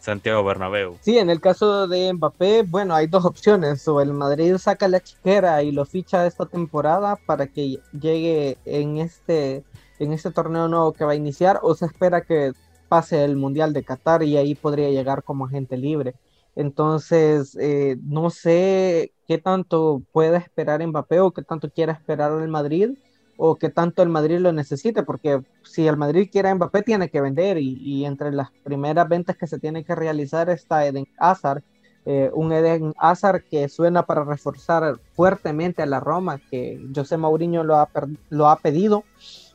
Santiago 0.00 0.42
Bernabéu. 0.42 0.98
Sí, 1.00 1.18
en 1.18 1.30
el 1.30 1.40
caso 1.40 1.86
de 1.86 2.12
Mbappé, 2.12 2.62
bueno, 2.62 2.94
hay 2.94 3.06
dos 3.06 3.24
opciones, 3.24 3.86
o 3.86 4.00
el 4.00 4.12
Madrid 4.12 4.56
saca 4.58 4.88
la 4.88 5.00
chiquera 5.00 5.62
y 5.62 5.70
lo 5.70 5.84
ficha 5.84 6.26
esta 6.26 6.46
temporada 6.46 7.16
para 7.24 7.46
que 7.46 7.78
llegue 7.92 8.58
en 8.64 8.98
este 8.98 9.64
en 9.98 10.12
este 10.12 10.32
torneo 10.32 10.66
nuevo 10.66 10.92
que 10.92 11.04
va 11.04 11.12
a 11.12 11.14
iniciar 11.14 11.60
o 11.62 11.74
se 11.76 11.86
espera 11.86 12.22
que 12.22 12.52
pase 12.88 13.24
el 13.24 13.36
Mundial 13.36 13.72
de 13.72 13.84
Qatar 13.84 14.24
y 14.24 14.36
ahí 14.36 14.56
podría 14.56 14.90
llegar 14.90 15.22
como 15.22 15.46
agente 15.46 15.76
libre. 15.76 16.14
Entonces, 16.56 17.56
eh, 17.60 17.96
no 18.02 18.30
sé 18.30 19.12
qué 19.26 19.38
tanto 19.38 20.02
pueda 20.12 20.38
esperar 20.38 20.84
Mbappé 20.86 21.20
o 21.20 21.30
qué 21.30 21.42
tanto 21.42 21.70
quiera 21.70 21.92
esperar 21.92 22.32
el 22.32 22.48
Madrid 22.48 22.90
o 23.36 23.56
qué 23.56 23.70
tanto 23.70 24.02
el 24.02 24.08
Madrid 24.08 24.38
lo 24.38 24.52
necesite, 24.52 25.02
porque 25.02 25.42
si 25.62 25.86
el 25.86 25.96
Madrid 25.96 26.28
quiere 26.30 26.48
a 26.48 26.54
Mbappé 26.54 26.82
tiene 26.82 27.08
que 27.08 27.20
vender 27.20 27.58
y, 27.58 28.04
entre 28.04 28.32
las 28.32 28.50
primeras 28.62 29.08
ventas 29.08 29.36
que 29.36 29.46
se 29.46 29.58
tiene 29.58 29.84
que 29.84 29.94
realizar 29.94 30.50
está 30.50 30.86
Eden 30.86 31.06
Hazard, 31.18 31.62
eh, 32.04 32.30
un 32.34 32.52
Eden 32.52 32.94
Hazard 32.98 33.44
que 33.48 33.68
suena 33.68 34.04
para 34.04 34.24
reforzar 34.24 34.98
fuertemente 35.14 35.82
a 35.82 35.86
la 35.86 36.00
Roma, 36.00 36.40
que 36.50 36.80
José 36.94 37.16
Mourinho 37.16 37.64
lo 37.64 37.76
ha, 37.76 37.88
lo 38.28 38.48
ha 38.48 38.56
pedido. 38.56 39.04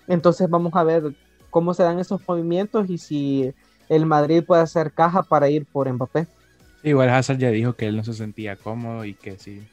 Entonces 0.07 0.49
vamos 0.49 0.73
a 0.75 0.83
ver 0.83 1.13
cómo 1.49 1.73
se 1.73 1.83
dan 1.83 1.99
esos 1.99 2.21
movimientos 2.27 2.89
y 2.89 2.97
si 2.97 3.53
el 3.89 4.05
Madrid 4.05 4.43
puede 4.45 4.61
hacer 4.61 4.91
caja 4.91 5.23
para 5.23 5.49
ir 5.49 5.65
por 5.65 5.91
Mbappé. 5.91 6.27
Igual 6.83 7.09
Hazard 7.09 7.37
ya 7.37 7.49
dijo 7.49 7.73
que 7.73 7.87
él 7.87 7.97
no 7.97 8.03
se 8.03 8.13
sentía 8.13 8.55
cómodo 8.55 9.03
y 9.03 9.13
que 9.13 9.37
sí. 9.37 9.67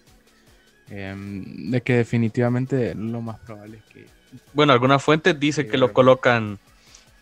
Em, 0.91 1.71
de 1.71 1.81
que 1.83 1.95
definitivamente 1.95 2.95
lo 2.95 3.21
más 3.21 3.39
probable 3.41 3.79
es 3.79 3.85
que. 3.85 4.07
Bueno, 4.53 4.73
algunas 4.73 5.03
fuentes 5.03 5.39
dicen 5.39 5.69
que 5.69 5.79
lo 5.79 5.93
colocan 5.93 6.59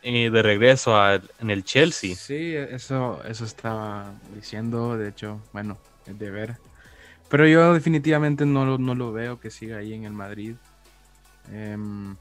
eh, 0.03 0.31
de 0.31 0.43
regreso 0.43 0.97
en 1.39 1.51
el 1.51 1.63
Chelsea. 1.63 2.17
Sí, 2.17 2.55
eso, 2.55 3.23
eso 3.25 3.45
estaba 3.45 4.15
diciendo. 4.35 4.97
De 4.97 5.09
hecho, 5.09 5.41
bueno, 5.53 5.79
es 6.07 6.19
de 6.19 6.31
ver. 6.31 6.57
Pero 7.29 7.47
yo 7.47 7.73
definitivamente 7.73 8.45
no, 8.45 8.79
no 8.79 8.95
lo 8.95 9.13
veo 9.13 9.41
que 9.41 9.51
siga 9.51 9.79
ahí 9.79 9.95
en 9.95 10.05
el 10.05 10.13
Madrid. 10.13 10.55
Em, 11.51 12.17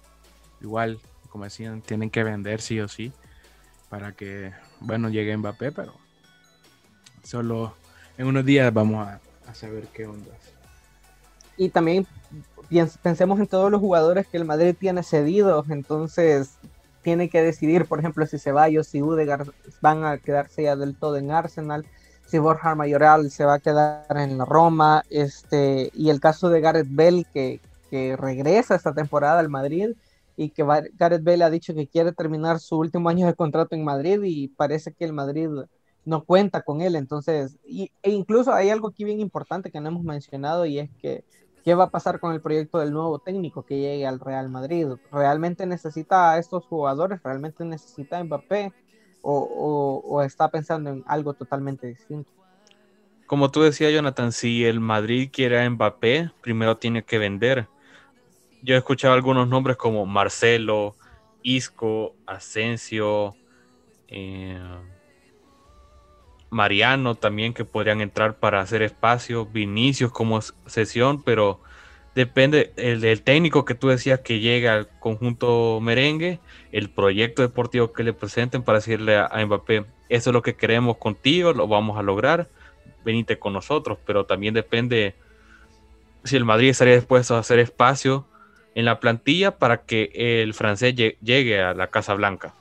igual, 0.61 0.99
como 1.29 1.45
decían, 1.45 1.81
tienen 1.81 2.09
que 2.09 2.23
vender 2.23 2.61
sí 2.61 2.79
o 2.79 2.87
sí 2.87 3.11
para 3.91 4.13
que, 4.13 4.53
bueno, 4.79 5.09
llegue 5.09 5.35
Mbappé, 5.35 5.73
pero 5.73 5.93
solo 7.23 7.75
en 8.17 8.27
unos 8.27 8.45
días 8.45 8.73
vamos 8.73 9.05
a, 9.05 9.19
saber 9.53 9.87
qué 9.93 10.05
onda. 10.05 10.31
Y 11.61 11.69
también 11.69 12.07
pensemos 13.03 13.39
en 13.39 13.45
todos 13.45 13.69
los 13.69 13.79
jugadores 13.79 14.25
que 14.25 14.37
el 14.37 14.45
Madrid 14.45 14.75
tiene 14.79 15.03
cedidos, 15.03 15.69
entonces 15.69 16.55
tiene 17.03 17.29
que 17.29 17.43
decidir, 17.43 17.85
por 17.85 17.99
ejemplo, 17.99 18.25
si 18.25 18.39
Ceballos, 18.39 18.87
si 18.87 19.03
Udegaard 19.03 19.47
van 19.79 20.03
a 20.03 20.17
quedarse 20.17 20.63
ya 20.63 20.75
del 20.75 20.95
todo 20.95 21.17
en 21.17 21.29
Arsenal, 21.29 21.85
si 22.25 22.39
Borja 22.39 22.73
Mayoral 22.73 23.29
se 23.29 23.45
va 23.45 23.53
a 23.53 23.59
quedar 23.59 24.07
en 24.09 24.39
la 24.39 24.45
Roma, 24.45 25.03
este, 25.11 25.91
y 25.93 26.09
el 26.09 26.19
caso 26.19 26.49
de 26.49 26.61
Gareth 26.61 26.87
Bell 26.89 27.27
que, 27.31 27.59
que 27.91 28.17
regresa 28.17 28.73
esta 28.73 28.95
temporada 28.95 29.37
al 29.37 29.49
Madrid, 29.49 29.91
y 30.35 30.49
que 30.49 30.63
Gareth 30.63 31.23
Bale 31.23 31.43
ha 31.43 31.51
dicho 31.51 31.75
que 31.75 31.85
quiere 31.85 32.11
terminar 32.11 32.59
su 32.59 32.79
último 32.79 33.07
año 33.07 33.27
de 33.27 33.35
contrato 33.35 33.75
en 33.75 33.83
Madrid 33.83 34.19
y 34.23 34.47
parece 34.47 34.93
que 34.93 35.05
el 35.05 35.13
Madrid 35.13 35.47
no 36.05 36.23
cuenta 36.23 36.63
con 36.63 36.81
él. 36.81 36.95
Entonces, 36.95 37.59
y, 37.63 37.91
e 38.01 38.09
incluso 38.09 38.51
hay 38.51 38.71
algo 38.71 38.87
aquí 38.87 39.03
bien 39.03 39.19
importante 39.19 39.69
que 39.69 39.79
no 39.79 39.89
hemos 39.89 40.03
mencionado 40.03 40.65
y 40.65 40.79
es 40.79 40.89
que 40.99 41.23
qué 41.63 41.75
va 41.75 41.85
a 41.85 41.89
pasar 41.89 42.19
con 42.19 42.33
el 42.33 42.41
proyecto 42.41 42.79
del 42.79 42.91
nuevo 42.91 43.19
técnico 43.19 43.63
que 43.63 43.77
llegue 43.77 44.05
al 44.05 44.19
Real 44.19 44.49
Madrid. 44.49 44.87
¿Realmente 45.11 45.65
necesita 45.65 46.31
a 46.31 46.39
estos 46.39 46.65
jugadores? 46.65 47.21
¿Realmente 47.23 47.63
necesita 47.65 48.17
a 48.19 48.23
Mbappé? 48.23 48.73
O, 49.23 50.21
está 50.25 50.49
pensando 50.49 50.89
en 50.89 51.03
algo 51.05 51.33
totalmente 51.33 51.85
distinto? 51.85 52.31
Como 53.27 53.51
tú 53.51 53.61
decías, 53.61 53.93
Jonathan, 53.93 54.31
si 54.31 54.65
el 54.65 54.79
Madrid 54.79 55.29
quiere 55.31 55.63
a 55.63 55.69
Mbappé, 55.69 56.31
primero 56.41 56.77
tiene 56.77 57.03
que 57.03 57.19
vender 57.19 57.67
yo 58.61 58.75
he 58.75 58.77
escuchado 58.77 59.13
algunos 59.13 59.47
nombres 59.47 59.77
como 59.77 60.05
Marcelo, 60.05 60.95
Isco, 61.41 62.15
Asensio, 62.25 63.35
eh, 64.07 64.59
Mariano 66.51 67.15
también 67.15 67.53
que 67.53 67.65
podrían 67.65 68.01
entrar 68.01 68.35
para 68.35 68.59
hacer 68.59 68.83
espacio, 68.83 69.45
Vinicius 69.45 70.11
como 70.11 70.41
sesión, 70.67 71.23
pero 71.23 71.61
depende 72.13 72.73
del 72.75 73.21
técnico 73.23 73.63
que 73.65 73.73
tú 73.73 73.87
decías 73.87 74.19
que 74.19 74.39
llega 74.39 74.73
al 74.73 74.89
conjunto 74.99 75.79
merengue, 75.81 76.39
el 76.73 76.89
proyecto 76.89 77.41
deportivo 77.41 77.93
que 77.93 78.03
le 78.03 78.13
presenten 78.13 78.63
para 78.63 78.79
decirle 78.79 79.15
a, 79.15 79.25
a 79.27 79.43
Mbappé, 79.45 79.85
eso 80.09 80.29
es 80.29 80.33
lo 80.33 80.41
que 80.41 80.55
queremos 80.55 80.97
contigo, 80.97 81.53
lo 81.53 81.67
vamos 81.69 81.97
a 81.97 82.03
lograr, 82.03 82.49
venite 83.05 83.39
con 83.39 83.53
nosotros, 83.53 83.97
pero 84.05 84.25
también 84.25 84.53
depende 84.53 85.15
si 86.25 86.35
el 86.35 86.43
Madrid 86.43 86.69
estaría 86.69 86.95
dispuesto 86.95 87.35
a 87.35 87.39
hacer 87.39 87.59
espacio 87.59 88.27
en 88.75 88.85
la 88.85 88.99
plantilla 88.99 89.57
para 89.57 89.83
que 89.83 90.11
el 90.13 90.53
francés 90.53 90.95
llegue 90.95 91.61
a 91.61 91.73
la 91.73 91.87
Casa 91.87 92.13
Blanca. 92.13 92.53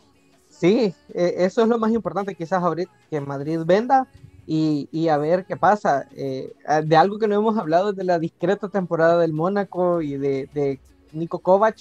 Sí, 0.61 0.95
e, 1.14 1.35
eso 1.38 1.62
es 1.62 1.69
lo 1.69 1.79
más 1.79 1.90
importante, 1.93 2.35
quizás 2.35 2.62
ahorita 2.62 2.93
que 3.09 3.19
Madrid 3.23 3.61
venda 3.64 4.07
y, 4.47 5.09
a 5.09 5.17
ver 5.17 5.47
qué 5.47 5.57
pasa. 5.57 6.07
Eh, 6.14 6.52
de 6.85 6.97
algo 6.97 7.19
que 7.19 7.29
no 7.29 7.37
hemos 7.37 7.57
hablado 7.57 7.93
de 7.95 8.05
la 8.05 8.19
discreta 8.19 8.69
temporada 8.69 9.17
del 9.19 9.33
Mónaco 9.33 10.02
y 10.02 10.19
de, 10.19 10.50
de 10.52 10.79
Nico 11.12 11.38
Kovac. 11.38 11.79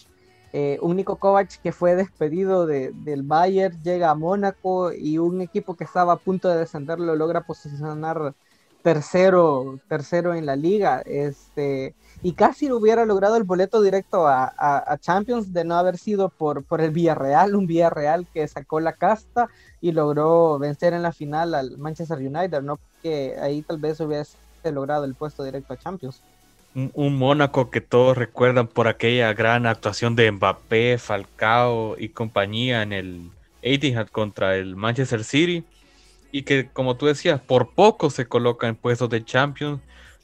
Eh, 0.53 0.77
un 0.81 0.95
Nico 0.95 1.17
Kovac 1.17 1.61
que 1.61 1.73
fue 1.73 1.95
despedido 1.95 2.65
del 2.65 3.23
Bayern, 3.23 3.81
llega 3.83 4.11
a 4.11 4.15
Mónaco 4.15 4.93
y 4.93 5.17
un 5.17 5.41
equipo 5.41 5.75
que 5.75 5.83
estaba 5.83 6.13
a 6.13 6.17
punto 6.17 6.47
de 6.47 6.59
descender 6.59 6.99
lo 6.99 7.15
logra 7.15 7.41
posicionar 7.41 8.33
tercero, 8.81 9.79
tercero 9.87 10.33
en 10.33 10.45
la 10.45 10.55
liga. 10.55 11.01
Este, 11.05 11.93
y 12.21 12.33
casi 12.33 12.71
hubiera 12.71 13.05
logrado 13.05 13.37
el 13.37 13.43
boleto 13.43 13.81
directo 13.81 14.27
a, 14.27 14.97
Champions 15.01 15.53
de 15.53 15.63
no 15.63 15.75
haber 15.75 15.97
sido 15.97 16.29
por, 16.29 16.63
por 16.63 16.81
el 16.81 16.91
Villarreal, 16.91 17.55
un 17.55 17.67
Villarreal 17.67 18.27
que 18.33 18.47
sacó 18.47 18.79
la 18.79 18.93
casta 18.93 19.47
y 19.81 19.91
logró 19.91 20.59
vencer 20.59 20.93
en 20.93 21.03
la 21.03 21.11
final 21.11 21.53
al 21.53 21.77
Manchester 21.77 22.17
United, 22.17 22.61
¿no? 22.61 22.79
Que 23.01 23.35
ahí 23.41 23.61
tal 23.61 23.77
vez 23.77 23.99
hubiese 23.99 24.37
logrado 24.65 25.05
el 25.05 25.15
puesto 25.15 25.43
directo 25.43 25.73
a 25.73 25.77
Champions. 25.77 26.21
Un, 26.75 27.17
Mónaco 27.17 27.71
que 27.71 27.81
todos 27.81 28.15
recuerdan 28.15 28.67
por 28.67 28.87
aquella 28.87 29.33
gran 29.33 29.65
actuación 29.65 30.15
de 30.15 30.31
Mbappé, 30.31 30.97
Falcao 30.99 31.95
y 31.97 32.09
compañía 32.09 32.83
en 32.83 32.93
el 32.93 33.31
Etihad 33.61 34.07
contra 34.07 34.55
el 34.55 34.75
Manchester 34.75 35.23
City 35.23 35.65
y 36.31 36.43
que 36.43 36.69
como 36.71 36.95
tú 36.97 37.07
decías, 37.07 37.39
por 37.41 37.73
poco 37.73 38.09
se 38.09 38.27
coloca 38.27 38.67
en 38.67 38.75
puestos 38.75 39.09
de 39.09 39.23
Champions 39.23 39.81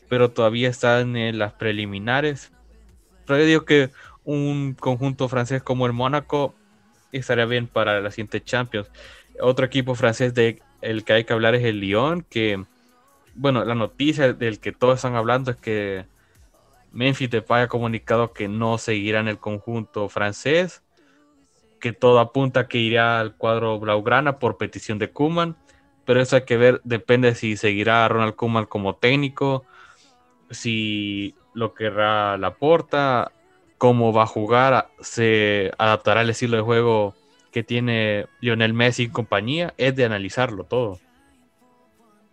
pero 0.10 0.32
todavía 0.32 0.70
están 0.70 1.16
en 1.16 1.40
las 1.40 1.54
preliminares. 1.54 2.52
Pero 3.26 3.40
yo 3.40 3.46
digo 3.46 3.66
que 3.66 3.90
un 4.24 4.76
conjunto 4.80 5.28
francés 5.30 5.64
como 5.64 5.86
el 5.86 5.94
Mónaco 5.94 6.56
estaría 7.12 7.46
bien 7.46 7.68
para 7.68 8.02
la 8.02 8.12
siguiente 8.12 8.44
Champions. 8.44 8.90
Otro 9.40 9.66
equipo 9.66 9.96
francés 9.96 10.34
del 10.34 10.62
que 11.06 11.14
hay 11.14 11.24
que 11.24 11.34
hablar 11.34 11.56
es 11.56 11.64
el 11.64 11.80
Lyon, 11.80 12.26
que, 12.30 12.64
bueno, 13.34 13.66
la 13.66 13.76
noticia 13.76 14.34
del 14.34 14.60
que 14.60 14.72
todos 14.72 14.96
están 14.96 15.16
hablando 15.16 15.52
es 15.52 15.58
que 15.58 16.06
Memphis 16.92 17.30
Depay 17.30 17.64
ha 17.64 17.68
comunicado 17.68 18.32
que 18.32 18.48
no 18.48 18.78
seguirá 18.78 19.20
en 19.20 19.28
el 19.28 19.40
conjunto 19.40 20.08
francés, 20.08 20.82
que 21.82 21.92
todo 21.92 22.20
apunta 22.20 22.68
que 22.68 22.78
irá 22.78 23.20
al 23.20 23.36
cuadro 23.36 23.80
blaugrana 23.80 24.40
por 24.40 24.58
petición 24.58 24.98
de 24.98 25.10
Kuman, 25.12 25.58
pero 26.06 26.22
eso 26.22 26.36
hay 26.36 26.44
que 26.44 26.58
ver, 26.58 26.82
depende 26.84 27.36
si 27.36 27.58
seguirá 27.58 28.08
Ronald 28.08 28.36
Kuman 28.36 28.66
como 28.66 28.96
técnico, 28.96 29.66
si 30.52 31.36
lo 31.54 31.74
querrá 31.74 32.38
la 32.38 32.54
porta, 32.54 33.32
cómo 33.78 34.14
va 34.14 34.24
a 34.24 34.28
jugar, 34.28 34.90
se 35.02 35.72
adaptará 35.78 36.22
al 36.22 36.30
estilo 36.30 36.58
de 36.58 36.64
juego 36.64 37.16
que 37.52 37.64
tiene 37.64 38.28
Lionel 38.42 38.74
Messi 38.74 39.04
y 39.04 39.10
compañía, 39.10 39.74
es 39.78 39.96
de 39.96 40.06
analizarlo 40.06 40.66
todo. 40.66 41.00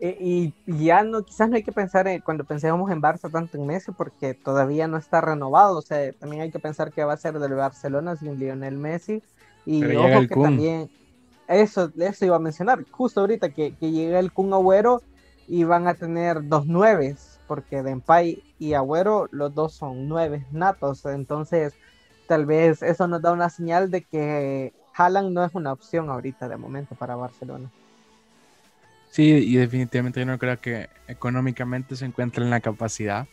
E, 0.00 0.16
y, 0.20 0.54
ya 0.66 1.04
no, 1.04 1.22
quizás 1.22 1.48
no 1.48 1.54
hay 1.54 1.62
que 1.62 1.70
pensar 1.70 2.08
en, 2.08 2.20
cuando 2.20 2.42
pensemos 2.42 2.90
en 2.90 3.00
Barça 3.00 3.30
tanto 3.30 3.56
en 3.56 3.66
Messi 3.66 3.92
porque 3.92 4.34
todavía 4.34 4.88
no 4.88 4.96
está 4.96 5.20
renovado, 5.20 5.78
o 5.78 5.82
sea, 5.82 6.12
también 6.12 6.42
hay 6.42 6.50
que 6.50 6.58
pensar 6.58 6.92
que 6.92 7.04
va 7.04 7.12
a 7.12 7.16
ser 7.16 7.38
del 7.38 7.54
Barcelona 7.54 8.16
sin 8.16 8.38
Lionel 8.38 8.76
Messi 8.76 9.22
y 9.64 9.84
ojo 9.94 10.20
que 10.22 10.34
también 10.34 10.90
eso, 11.48 11.92
eso 11.98 12.24
iba 12.26 12.36
a 12.36 12.40
mencionar, 12.40 12.84
justo 12.90 13.20
ahorita 13.20 13.50
que, 13.50 13.74
que 13.74 13.90
llega 13.90 14.18
el 14.18 14.32
Kun 14.32 14.52
Agüero 14.52 15.02
y 15.48 15.64
van 15.64 15.86
a 15.88 15.94
tener 15.94 16.48
dos 16.48 16.66
nueves, 16.66 17.40
porque 17.46 17.82
Dempay 17.82 18.42
y 18.58 18.74
Agüero, 18.74 19.28
los 19.32 19.54
dos 19.54 19.74
son 19.74 20.08
nueve 20.08 20.46
natos, 20.52 21.04
entonces 21.04 21.74
tal 22.26 22.46
vez 22.46 22.82
eso 22.82 23.08
nos 23.08 23.20
da 23.20 23.32
una 23.32 23.50
señal 23.50 23.90
de 23.90 24.02
que 24.02 24.72
Haaland 24.94 25.32
no 25.32 25.44
es 25.44 25.54
una 25.54 25.72
opción 25.72 26.08
ahorita 26.10 26.48
de 26.48 26.56
momento 26.56 26.94
para 26.94 27.16
Barcelona. 27.16 27.70
Sí, 29.10 29.24
y 29.24 29.56
definitivamente 29.56 30.20
yo 30.20 30.26
no 30.26 30.38
creo 30.38 30.58
que 30.58 30.88
económicamente 31.06 31.96
se 31.96 32.06
encuentre 32.06 32.44
en 32.44 32.50
la 32.50 32.60
capacidad 32.60 33.26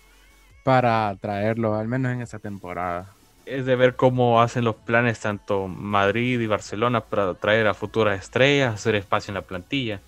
para 0.65 1.15
traerlo, 1.21 1.75
al 1.75 1.87
menos 1.87 2.11
en 2.11 2.21
esta 2.21 2.39
temporada. 2.39 3.15
Es 3.49 3.65
de 3.65 3.75
ver 3.75 3.95
cómo 3.95 4.43
hacen 4.43 4.63
los 4.63 4.75
planes 4.75 5.21
tanto 5.21 5.67
Madrid 5.67 6.39
y 6.39 6.45
Barcelona 6.45 7.01
para 7.01 7.33
traer 7.33 7.65
a 7.65 7.73
futuras 7.73 8.19
estrellas, 8.19 8.75
hacer 8.75 8.93
espacio 8.93 9.31
en 9.31 9.35
la 9.35 9.41
plantilla. 9.41 10.01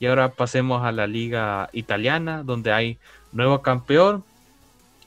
Y 0.00 0.06
ahora 0.06 0.32
pasemos 0.32 0.82
a 0.82 0.90
la 0.90 1.06
liga 1.06 1.70
italiana, 1.72 2.42
donde 2.42 2.72
hay 2.72 2.98
nuevo 3.30 3.62
campeón. 3.62 4.24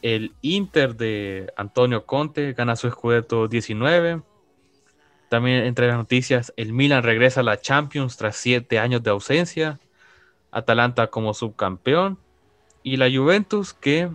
El 0.01 0.31
Inter 0.41 0.95
de 0.95 1.51
Antonio 1.57 2.05
Conte 2.05 2.53
gana 2.53 2.77
su 2.77 2.87
escudeto 2.87 3.49
19. 3.49 4.21
También 5.27 5.65
entre 5.65 5.87
las 5.87 5.97
noticias, 5.97 6.53
el 6.55 6.71
Milan 6.71 7.03
regresa 7.03 7.41
a 7.41 7.43
la 7.43 7.59
Champions 7.59 8.15
tras 8.15 8.37
siete 8.37 8.79
años 8.79 9.03
de 9.03 9.09
ausencia. 9.09 9.81
Atalanta 10.49 11.07
como 11.07 11.33
subcampeón. 11.33 12.17
Y 12.83 12.95
la 12.95 13.11
Juventus 13.11 13.73
que 13.73 14.09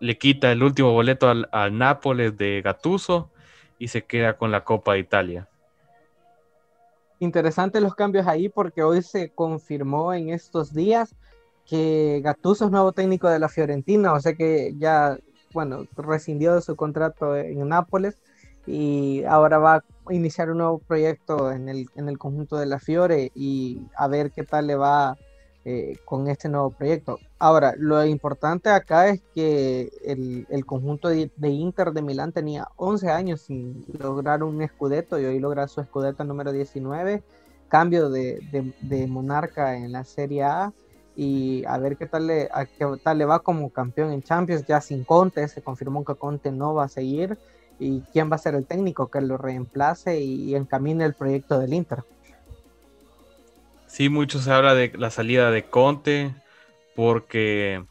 le 0.00 0.18
quita 0.18 0.50
el 0.50 0.62
último 0.62 0.92
boleto 0.92 1.28
al, 1.28 1.48
al 1.52 1.76
Nápoles 1.76 2.36
de 2.36 2.62
Gattuso 2.62 3.30
y 3.78 3.88
se 3.88 4.04
queda 4.04 4.36
con 4.36 4.50
la 4.50 4.64
Copa 4.64 4.94
de 4.94 5.00
Italia. 5.00 5.48
Interesantes 7.18 7.82
los 7.82 7.94
cambios 7.94 8.26
ahí 8.26 8.48
porque 8.48 8.82
hoy 8.82 9.02
se 9.02 9.30
confirmó 9.30 10.14
en 10.14 10.30
estos 10.30 10.72
días 10.72 11.14
que 11.66 12.20
Gattuso 12.24 12.64
es 12.64 12.70
nuevo 12.70 12.92
técnico 12.92 13.28
de 13.28 13.38
la 13.38 13.48
Fiorentina, 13.48 14.14
o 14.14 14.20
sea 14.20 14.34
que 14.34 14.74
ya, 14.78 15.18
bueno, 15.52 15.86
rescindió 15.96 16.54
de 16.54 16.62
su 16.62 16.74
contrato 16.76 17.36
en 17.36 17.68
Nápoles 17.68 18.18
y 18.66 19.22
ahora 19.24 19.58
va 19.58 19.74
a 19.76 19.84
iniciar 20.14 20.50
un 20.50 20.58
nuevo 20.58 20.78
proyecto 20.78 21.52
en 21.52 21.68
el, 21.68 21.86
en 21.94 22.08
el 22.08 22.18
conjunto 22.18 22.56
de 22.56 22.66
la 22.66 22.78
Fiore 22.78 23.30
y 23.34 23.82
a 23.96 24.08
ver 24.08 24.30
qué 24.32 24.44
tal 24.44 24.66
le 24.66 24.76
va 24.76 25.16
eh, 25.66 25.98
con 26.06 26.26
este 26.28 26.48
nuevo 26.48 26.70
proyecto. 26.70 27.18
Ahora, 27.38 27.74
lo 27.76 28.02
importante 28.06 28.70
acá 28.70 29.08
es 29.08 29.20
que 29.34 29.90
el, 30.48 30.64
conjunto 30.64 31.08
de, 31.08 31.30
Inter 31.42 31.92
de 31.92 32.00
Milán 32.00 32.32
tenía 32.32 32.68
11 32.76 33.10
años 33.10 33.42
sin 33.42 33.84
lograr 33.98 34.42
un 34.42 34.62
escudeto 34.62 35.20
y 35.20 35.26
hoy 35.26 35.38
logra 35.38 35.68
su 35.68 35.82
escudeto 35.82 36.24
número 36.24 36.50
19, 36.50 37.22
cambio 37.68 38.08
de, 38.08 38.40
monarca 39.06 39.76
en 39.76 39.92
la 39.92 40.04
Serie 40.04 40.44
A 40.44 40.72
y 41.14 41.62
a 41.66 41.76
ver 41.76 41.98
qué 41.98 42.06
tal, 42.06 42.28
le, 42.28 42.48
qué 42.78 42.86
tal 43.04 43.18
le 43.18 43.26
va 43.26 43.40
como 43.40 43.68
campeón 43.68 44.12
en 44.12 44.22
Champions, 44.22 44.64
ya 44.66 44.80
sin 44.80 45.04
Conte, 45.04 45.46
se 45.46 45.60
confirmó 45.60 46.06
que 46.06 46.14
Conte 46.14 46.50
no 46.52 46.72
va 46.72 46.84
a 46.84 46.88
seguir 46.88 47.36
y 47.78 48.00
quién 48.12 48.30
va 48.30 48.36
a 48.36 48.38
ser 48.38 48.54
el 48.54 48.64
técnico 48.64 49.08
que 49.08 49.20
lo 49.20 49.36
reemplace 49.36 50.20
y 50.20 50.54
encamine 50.54 51.04
el 51.04 51.12
proyecto 51.12 51.58
del 51.58 51.74
Inter. 51.74 52.02
Sí, 53.90 54.08
mucho 54.08 54.38
se 54.38 54.52
habla 54.52 54.76
de 54.76 54.92
la 54.96 55.10
salida 55.10 55.50
de 55.50 55.64
Conte 55.64 56.32
porque, 56.94 57.82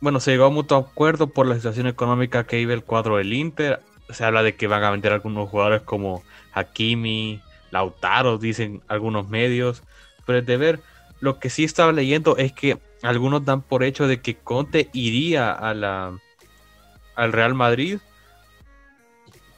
bueno, 0.00 0.20
se 0.20 0.30
llegó 0.30 0.44
a 0.44 0.50
mutuo 0.50 0.78
acuerdo 0.78 1.26
por 1.26 1.46
la 1.46 1.56
situación 1.56 1.88
económica 1.88 2.46
que 2.46 2.58
vive 2.58 2.72
el 2.72 2.84
cuadro 2.84 3.16
del 3.16 3.32
Inter. 3.32 3.80
Se 4.10 4.24
habla 4.24 4.44
de 4.44 4.54
que 4.54 4.68
van 4.68 4.84
a 4.84 4.92
vender 4.92 5.12
algunos 5.12 5.50
jugadores 5.50 5.82
como 5.82 6.22
Hakimi, 6.52 7.40
Lautaro, 7.72 8.38
dicen 8.38 8.82
algunos 8.86 9.28
medios. 9.28 9.82
Pero 10.26 10.38
es 10.38 10.46
de 10.46 10.56
ver, 10.56 10.80
lo 11.18 11.40
que 11.40 11.50
sí 11.50 11.64
estaba 11.64 11.90
leyendo 11.90 12.36
es 12.36 12.52
que 12.52 12.78
algunos 13.02 13.44
dan 13.44 13.62
por 13.62 13.82
hecho 13.82 14.06
de 14.06 14.20
que 14.20 14.36
Conte 14.36 14.90
iría 14.92 15.50
a 15.50 15.74
la, 15.74 16.16
al 17.16 17.32
Real 17.32 17.54
Madrid. 17.54 17.98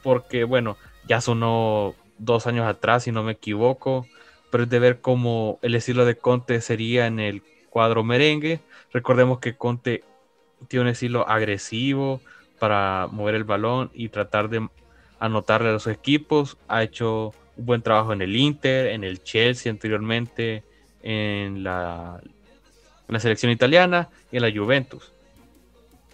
Porque, 0.02 0.44
bueno, 0.44 0.78
ya 1.06 1.20
sonó 1.20 1.94
dos 2.16 2.46
años 2.46 2.66
atrás, 2.66 3.02
si 3.02 3.12
no 3.12 3.22
me 3.22 3.32
equivoco 3.32 4.06
pero 4.54 4.62
es 4.62 4.70
de 4.70 4.78
ver 4.78 5.00
cómo 5.00 5.58
el 5.62 5.74
estilo 5.74 6.04
de 6.04 6.16
Conte 6.16 6.60
sería 6.60 7.08
en 7.08 7.18
el 7.18 7.42
cuadro 7.70 8.04
merengue. 8.04 8.60
Recordemos 8.92 9.40
que 9.40 9.56
Conte 9.56 10.04
tiene 10.68 10.84
un 10.84 10.90
estilo 10.90 11.28
agresivo 11.28 12.20
para 12.60 13.08
mover 13.10 13.34
el 13.34 13.42
balón 13.42 13.90
y 13.94 14.10
tratar 14.10 14.48
de 14.48 14.68
anotarle 15.18 15.70
a 15.70 15.72
los 15.72 15.88
equipos. 15.88 16.56
Ha 16.68 16.84
hecho 16.84 17.32
un 17.56 17.66
buen 17.66 17.82
trabajo 17.82 18.12
en 18.12 18.22
el 18.22 18.36
Inter, 18.36 18.86
en 18.86 19.02
el 19.02 19.24
Chelsea 19.24 19.72
anteriormente, 19.72 20.62
en 21.02 21.64
la, 21.64 22.20
en 22.22 23.12
la 23.12 23.18
selección 23.18 23.50
italiana 23.50 24.08
y 24.30 24.36
en 24.36 24.42
la 24.42 24.52
Juventus. 24.52 25.10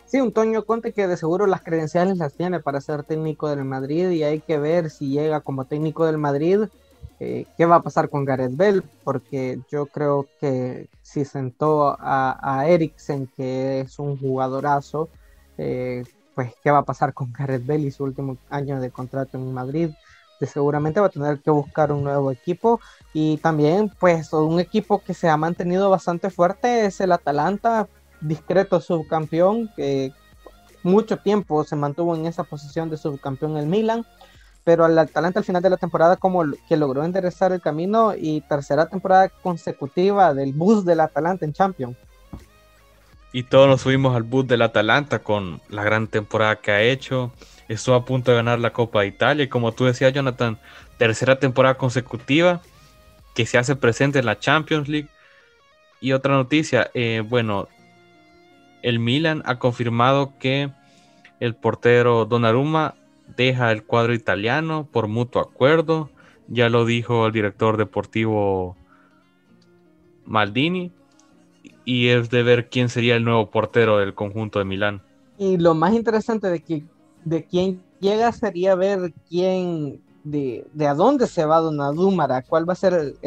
Sí, 0.06 0.18
un 0.18 0.32
Toño 0.32 0.64
Conte 0.64 0.94
que 0.94 1.06
de 1.06 1.18
seguro 1.18 1.46
las 1.46 1.60
credenciales 1.60 2.16
las 2.16 2.32
tiene 2.32 2.60
para 2.60 2.80
ser 2.80 3.02
técnico 3.02 3.50
del 3.50 3.66
Madrid 3.66 4.08
y 4.08 4.22
hay 4.22 4.40
que 4.40 4.56
ver 4.58 4.88
si 4.88 5.10
llega 5.10 5.42
como 5.42 5.66
técnico 5.66 6.06
del 6.06 6.16
Madrid 6.16 6.60
eh, 7.20 7.44
qué 7.58 7.66
va 7.66 7.76
a 7.76 7.82
pasar 7.82 8.08
con 8.08 8.24
Gareth 8.24 8.56
Bell, 8.56 8.82
porque 9.04 9.60
yo 9.70 9.84
creo 9.86 10.26
que 10.40 10.88
si 11.02 11.26
sentó 11.26 11.94
a, 12.00 12.38
a 12.40 12.66
Eriksen, 12.66 13.26
que 13.36 13.80
es 13.80 13.98
un 13.98 14.18
jugadorazo, 14.18 15.10
eh, 15.58 16.02
pues 16.34 16.54
qué 16.64 16.70
va 16.70 16.78
a 16.78 16.84
pasar 16.84 17.12
con 17.12 17.30
Gareth 17.30 17.66
Bell 17.66 17.84
y 17.84 17.90
su 17.90 18.04
último 18.04 18.38
año 18.48 18.80
de 18.80 18.90
contrato 18.90 19.36
en 19.36 19.52
Madrid. 19.52 19.90
De 20.40 20.46
seguramente 20.46 21.00
va 21.00 21.08
a 21.08 21.10
tener 21.10 21.40
que 21.40 21.50
buscar 21.50 21.92
un 21.92 22.02
nuevo 22.02 22.30
equipo. 22.30 22.80
Y 23.12 23.36
también 23.36 23.92
pues 24.00 24.32
un 24.32 24.58
equipo 24.58 25.00
que 25.00 25.12
se 25.12 25.28
ha 25.28 25.36
mantenido 25.36 25.90
bastante 25.90 26.30
fuerte 26.30 26.86
es 26.86 27.02
el 27.02 27.12
Atalanta, 27.12 27.86
discreto 28.22 28.80
subcampeón, 28.80 29.70
que 29.76 30.14
mucho 30.82 31.18
tiempo 31.18 31.64
se 31.64 31.76
mantuvo 31.76 32.16
en 32.16 32.24
esa 32.24 32.44
posición 32.44 32.88
de 32.88 32.96
subcampeón 32.96 33.58
el 33.58 33.66
Milan 33.66 34.06
pero 34.70 34.84
al 34.84 34.96
Atalanta 34.96 35.40
al 35.40 35.44
final 35.44 35.60
de 35.60 35.70
la 35.70 35.76
temporada 35.78 36.16
como 36.16 36.44
que 36.68 36.76
logró 36.76 37.02
enderezar 37.02 37.50
el 37.50 37.60
camino 37.60 38.14
y 38.16 38.40
tercera 38.42 38.86
temporada 38.88 39.28
consecutiva 39.28 40.32
del 40.32 40.52
bus 40.52 40.84
del 40.84 41.00
Atalanta 41.00 41.44
en 41.44 41.52
Champions. 41.52 41.96
Y 43.32 43.42
todos 43.42 43.66
nos 43.66 43.80
subimos 43.80 44.14
al 44.14 44.22
bus 44.22 44.46
del 44.46 44.62
Atalanta 44.62 45.18
con 45.18 45.60
la 45.70 45.82
gran 45.82 46.06
temporada 46.06 46.54
que 46.54 46.70
ha 46.70 46.82
hecho. 46.82 47.32
Estuvo 47.66 47.96
a 47.96 48.04
punto 48.04 48.30
de 48.30 48.36
ganar 48.36 48.60
la 48.60 48.72
Copa 48.72 49.00
de 49.00 49.08
Italia 49.08 49.42
y 49.42 49.48
como 49.48 49.72
tú 49.72 49.86
decías 49.86 50.12
Jonathan, 50.12 50.56
tercera 50.98 51.40
temporada 51.40 51.74
consecutiva 51.76 52.60
que 53.34 53.46
se 53.46 53.58
hace 53.58 53.74
presente 53.74 54.20
en 54.20 54.26
la 54.26 54.38
Champions 54.38 54.88
League. 54.88 55.08
Y 56.00 56.12
otra 56.12 56.34
noticia, 56.34 56.92
eh, 56.94 57.24
bueno, 57.28 57.66
el 58.82 59.00
Milan 59.00 59.42
ha 59.46 59.58
confirmado 59.58 60.32
que 60.38 60.70
el 61.40 61.56
portero 61.56 62.24
Donnarumma 62.24 62.94
deja 63.36 63.72
el 63.72 63.84
cuadro 63.84 64.14
italiano 64.14 64.88
por 64.90 65.08
mutuo 65.08 65.42
acuerdo. 65.42 66.10
Ya 66.48 66.68
lo 66.68 66.84
dijo 66.84 67.26
el 67.26 67.32
director 67.32 67.76
deportivo 67.76 68.76
Maldini. 70.24 70.92
Y 71.84 72.08
es 72.08 72.30
de 72.30 72.42
ver 72.42 72.68
quién 72.68 72.88
sería 72.88 73.16
el 73.16 73.24
nuevo 73.24 73.50
portero 73.50 73.98
del 73.98 74.14
conjunto 74.14 74.58
de 74.58 74.64
Milán. 74.64 75.02
Y 75.38 75.56
lo 75.56 75.74
más 75.74 75.94
interesante 75.94 76.48
de, 76.48 76.60
que, 76.60 76.84
de 77.24 77.44
quién 77.44 77.82
llega 78.00 78.30
sería 78.32 78.74
ver 78.74 79.12
quién, 79.28 80.02
de, 80.22 80.66
de 80.72 80.86
a 80.86 80.94
dónde 80.94 81.26
se 81.26 81.44
va 81.44 81.60
Donnarumma, 81.60 82.42
cuál 82.42 82.68
va 82.68 82.74
a 82.74 82.76
ser 82.76 82.92
el, 82.94 83.18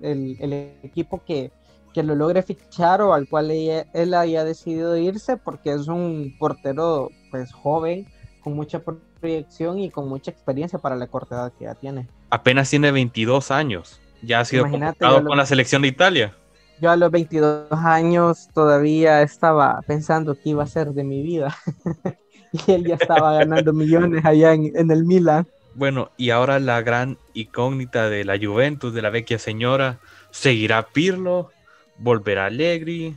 el, 0.00 0.36
el 0.40 0.52
equipo 0.82 1.22
que, 1.24 1.52
que, 1.92 2.02
lo 2.02 2.14
logre 2.14 2.42
fichar 2.42 3.02
o 3.02 3.12
al 3.12 3.28
cual 3.28 3.50
ella, 3.50 3.86
él 3.92 4.14
haya 4.14 4.44
decidido 4.44 4.96
irse, 4.96 5.36
porque 5.36 5.72
es 5.72 5.88
un 5.88 6.34
portero 6.38 7.10
pues 7.30 7.52
joven, 7.52 8.06
con 8.42 8.54
mucha 8.54 8.82
proyección 9.20 9.78
y 9.78 9.90
con 9.90 10.08
mucha 10.08 10.30
experiencia 10.30 10.78
para 10.78 10.96
la 10.96 11.06
corta 11.06 11.36
edad 11.36 11.52
que 11.58 11.64
ya 11.64 11.74
tiene. 11.74 12.06
Apenas 12.30 12.70
tiene 12.70 12.90
22 12.90 13.50
años. 13.50 14.00
Ya 14.22 14.40
ha 14.40 14.44
sido 14.44 14.68
convocado 14.68 15.24
con 15.24 15.36
la 15.36 15.46
selección 15.46 15.82
de 15.82 15.88
Italia. 15.88 16.34
Yo 16.80 16.90
a 16.90 16.96
los 16.96 17.10
22 17.10 17.72
años 17.72 18.48
todavía 18.54 19.22
estaba 19.22 19.80
pensando 19.86 20.34
qué 20.34 20.50
iba 20.50 20.62
a 20.62 20.66
ser 20.66 20.88
de 20.88 21.04
mi 21.04 21.22
vida. 21.22 21.56
y 22.52 22.72
él 22.72 22.86
ya 22.86 22.94
estaba 22.94 23.34
ganando 23.34 23.72
millones 23.74 24.24
allá 24.24 24.54
en, 24.54 24.72
en, 24.74 24.90
el 24.90 25.04
Milan. 25.04 25.46
Bueno, 25.74 26.10
y 26.16 26.30
ahora 26.30 26.58
la 26.58 26.80
gran 26.82 27.18
incógnita 27.34 28.08
de 28.08 28.24
la 28.24 28.38
Juventus, 28.38 28.94
de 28.94 29.02
la 29.02 29.10
vecchia 29.10 29.38
señora, 29.38 29.98
¿seguirá 30.30 30.88
Pirlo? 30.88 31.50
¿Volverá 31.98 32.46
Allegri? 32.46 33.16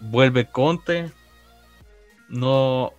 ¿Vuelve 0.00 0.46
Conte? 0.46 1.10
No, 2.28 2.92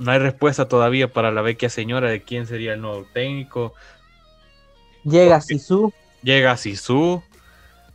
no 0.00 0.10
hay 0.12 0.18
respuesta 0.18 0.66
todavía 0.66 1.12
para 1.12 1.30
la 1.30 1.42
vecchia 1.42 1.68
señora 1.68 2.08
de 2.08 2.22
quién 2.22 2.46
sería 2.46 2.72
el 2.72 2.80
nuevo 2.80 3.06
técnico. 3.12 3.74
Llega 5.04 5.40
Sisu. 5.42 5.92
Llega 6.22 6.56
Sisu. 6.56 7.22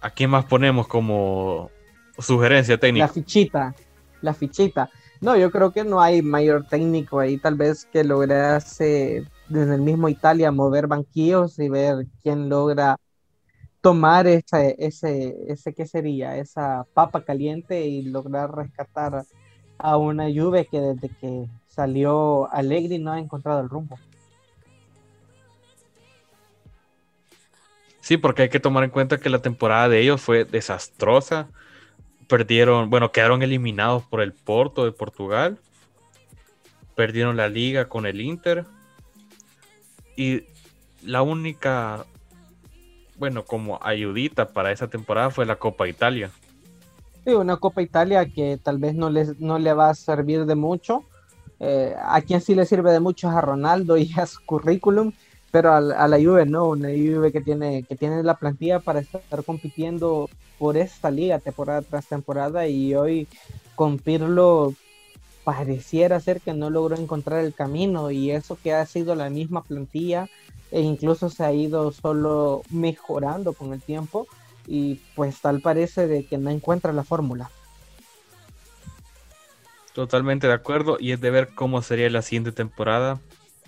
¿A 0.02 0.12
quién 0.12 0.30
más 0.30 0.46
ponemos 0.46 0.88
como 0.88 1.72
sugerencia 2.20 2.78
técnica? 2.78 3.08
La 3.08 3.12
fichita. 3.12 3.76
La 4.22 4.34
fichita. 4.36 4.90
No, 5.20 5.36
yo 5.36 5.50
creo 5.50 5.72
que 5.72 5.84
no 5.84 6.00
hay 6.00 6.22
mayor 6.22 6.68
técnico 6.68 7.20
ahí, 7.20 7.38
tal 7.38 7.56
vez 7.56 7.86
que 7.92 8.04
lograse 8.04 9.26
desde 9.50 9.74
el 9.74 9.82
mismo 9.82 10.08
Italia 10.08 10.52
mover 10.52 10.86
banquillos 10.86 11.58
y 11.58 11.70
ver 11.70 12.06
quién 12.22 12.50
logra 12.50 12.98
tomar 13.82 14.28
ese, 14.28 14.76
ese, 14.78 15.36
ese, 15.48 15.74
¿qué 15.74 15.88
sería? 15.88 16.38
Esa 16.38 16.86
papa 16.94 17.24
caliente 17.24 17.84
y 17.86 18.04
lograr 18.04 18.56
rescatar 18.56 19.26
a 19.80 19.98
una 19.98 20.26
Juve 20.26 20.68
que 20.68 20.80
desde 20.80 21.10
que 21.10 21.48
salió 21.76 22.52
Allegri 22.54 22.98
no 23.00 23.12
ha 23.12 23.20
encontrado 23.20 23.62
el 23.62 23.70
rumbo. 23.70 24.00
Sí, 28.00 28.18
porque 28.18 28.44
hay 28.44 28.50
que 28.50 28.60
tomar 28.60 28.84
en 28.84 28.92
cuenta 28.92 29.18
que 29.18 29.30
la 29.30 29.42
temporada 29.42 29.90
de 29.90 30.00
ellos 30.00 30.22
fue 30.22 30.46
desastrosa. 30.46 31.50
Perdieron, 32.28 32.90
bueno, 32.90 33.12
quedaron 33.12 33.42
eliminados 33.42 34.04
por 34.04 34.22
el 34.22 34.32
Porto 34.32 34.86
de 34.86 34.92
Portugal. 34.92 35.58
Perdieron 36.96 37.36
la 37.36 37.50
liga 37.50 37.90
con 37.90 38.06
el 38.06 38.22
Inter. 38.22 38.66
Y 40.16 40.44
la 41.02 41.24
única, 41.24 42.06
bueno, 43.18 43.44
como 43.44 43.80
ayudita 43.82 44.50
para 44.50 44.72
esa 44.72 44.88
temporada 44.88 45.32
fue 45.32 45.46
la 45.46 45.58
Copa 45.58 45.88
Italia. 45.88 46.30
Sí, 47.26 47.34
una 47.34 47.58
Copa 47.58 47.82
Italia 47.82 48.24
que 48.28 48.60
tal 48.62 48.78
vez 48.78 48.94
no, 48.94 49.10
les, 49.10 49.40
no 49.40 49.58
le 49.58 49.74
va 49.74 49.90
a 49.90 49.96
servir 49.96 50.46
de 50.46 50.54
mucho. 50.54 51.04
Eh, 51.60 51.96
a 51.98 52.22
quien 52.22 52.42
sí 52.42 52.54
le 52.54 52.66
sirve 52.66 52.92
de 52.92 53.00
mucho 53.00 53.30
es 53.30 53.36
a 53.36 53.42
Ronaldo 53.42 53.98
y 53.98 54.12
a 54.18 54.26
su 54.26 54.40
currículum 54.46 55.14
pero 55.56 55.72
a, 55.72 55.80
la 55.80 56.18
Juve 56.18 56.46
no, 56.46 56.68
una 56.68 56.90
Juve 56.90 57.32
que 57.32 57.40
tiene, 57.40 57.84
que 57.84 57.96
tiene 57.96 58.22
la 58.24 58.36
plantilla 58.36 58.82
para 58.82 59.00
estar 59.00 59.22
compitiendo 59.46 60.30
por 60.60 60.76
esta 60.76 61.10
liga 61.10 61.40
temporada 61.40 61.82
tras 61.82 62.08
temporada 62.08 62.68
y 62.68 62.94
hoy 62.94 63.30
con 63.74 63.98
Pirlo 63.98 64.74
pareciera 65.46 66.20
ser 66.20 66.42
que 66.42 66.54
no 66.54 66.70
logró 66.70 66.98
encontrar 66.98 67.46
el 67.46 67.54
camino 67.54 68.12
y 68.12 68.32
eso 68.32 68.58
que 68.62 68.74
ha 68.74 68.86
sido 68.86 69.16
la 69.16 69.30
misma 69.30 69.64
plantilla 69.64 70.28
e 70.72 70.82
incluso 70.82 71.30
se 71.30 71.46
ha 71.46 71.54
ido 71.54 71.94
solo 71.94 72.62
mejorando 72.70 73.54
con 73.54 73.72
el 73.72 73.82
tiempo 73.82 74.28
y 74.68 74.96
pues 75.16 75.40
tal 75.40 75.62
parece 75.62 76.06
de 76.06 76.26
que 76.26 76.38
no 76.38 76.50
encuentra 76.50 76.92
la 76.92 77.06
fórmula. 77.06 77.50
Totalmente 79.96 80.48
de 80.48 80.54
acuerdo 80.54 80.98
y 81.00 81.14
es 81.14 81.22
de 81.22 81.32
ver 81.32 81.52
cómo 81.56 81.82
sería 81.82 82.10
la 82.10 82.22
siguiente 82.22 82.52
temporada 82.52 83.18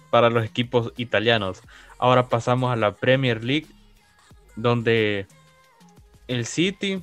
para 0.09 0.29
los 0.29 0.43
equipos 0.43 0.91
italianos. 0.97 1.61
Ahora 1.99 2.27
pasamos 2.27 2.69
a 2.69 2.75
la 2.75 2.95
Premier 2.95 3.45
League, 3.45 3.67
donde 4.57 5.25
el 6.27 6.45
City 6.45 7.01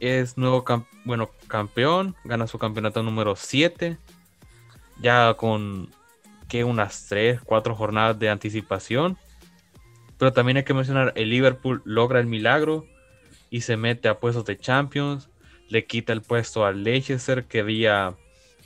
es 0.00 0.38
nuevo 0.38 0.64
bueno, 1.04 1.30
campeón, 1.48 2.16
gana 2.24 2.46
su 2.46 2.58
campeonato 2.58 3.02
número 3.02 3.36
7, 3.36 3.98
ya 5.02 5.34
con 5.34 5.90
que 6.48 6.64
unas 6.64 7.08
3, 7.10 7.42
4 7.44 7.74
jornadas 7.74 8.18
de 8.18 8.30
anticipación. 8.30 9.18
Pero 10.16 10.32
también 10.32 10.56
hay 10.56 10.64
que 10.64 10.72
mencionar, 10.72 11.12
el 11.14 11.28
Liverpool 11.28 11.82
logra 11.84 12.20
el 12.20 12.26
milagro 12.26 12.86
y 13.50 13.60
se 13.60 13.76
mete 13.76 14.08
a 14.08 14.18
puestos 14.18 14.46
de 14.46 14.56
Champions, 14.56 15.28
le 15.68 15.84
quita 15.84 16.14
el 16.14 16.22
puesto 16.22 16.64
al 16.64 16.82
Leicester 16.84 17.44
que 17.44 17.60
había 17.60 18.16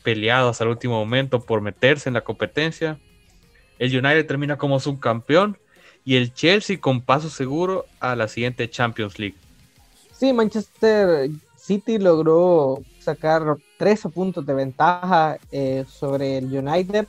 peleado 0.07 0.51
hasta 0.51 0.62
el 0.62 0.71
último 0.71 0.95
momento 0.95 1.40
por 1.40 1.61
meterse 1.61 2.09
en 2.09 2.14
la 2.14 2.21
competencia 2.21 2.97
el 3.79 3.90
United 3.90 4.27
termina 4.27 4.57
como 4.57 4.79
subcampeón 4.81 5.59
y 6.05 6.16
el 6.16 6.33
Chelsea 6.33 6.81
con 6.81 7.01
paso 7.01 7.29
seguro 7.29 7.87
a 8.01 8.16
la 8.16 8.29
siguiente 8.29 8.71
Champions 8.71 9.19
League. 9.19 9.37
Sí, 10.12 10.33
Manchester 10.33 11.29
City 11.57 11.99
logró 11.99 12.83
sacar 13.01 13.57
13 13.79 14.09
puntos 14.11 14.47
de 14.47 14.55
ventaja 14.55 15.38
eh, 15.51 15.85
sobre 15.88 16.38
el 16.38 16.45
United. 16.47 17.07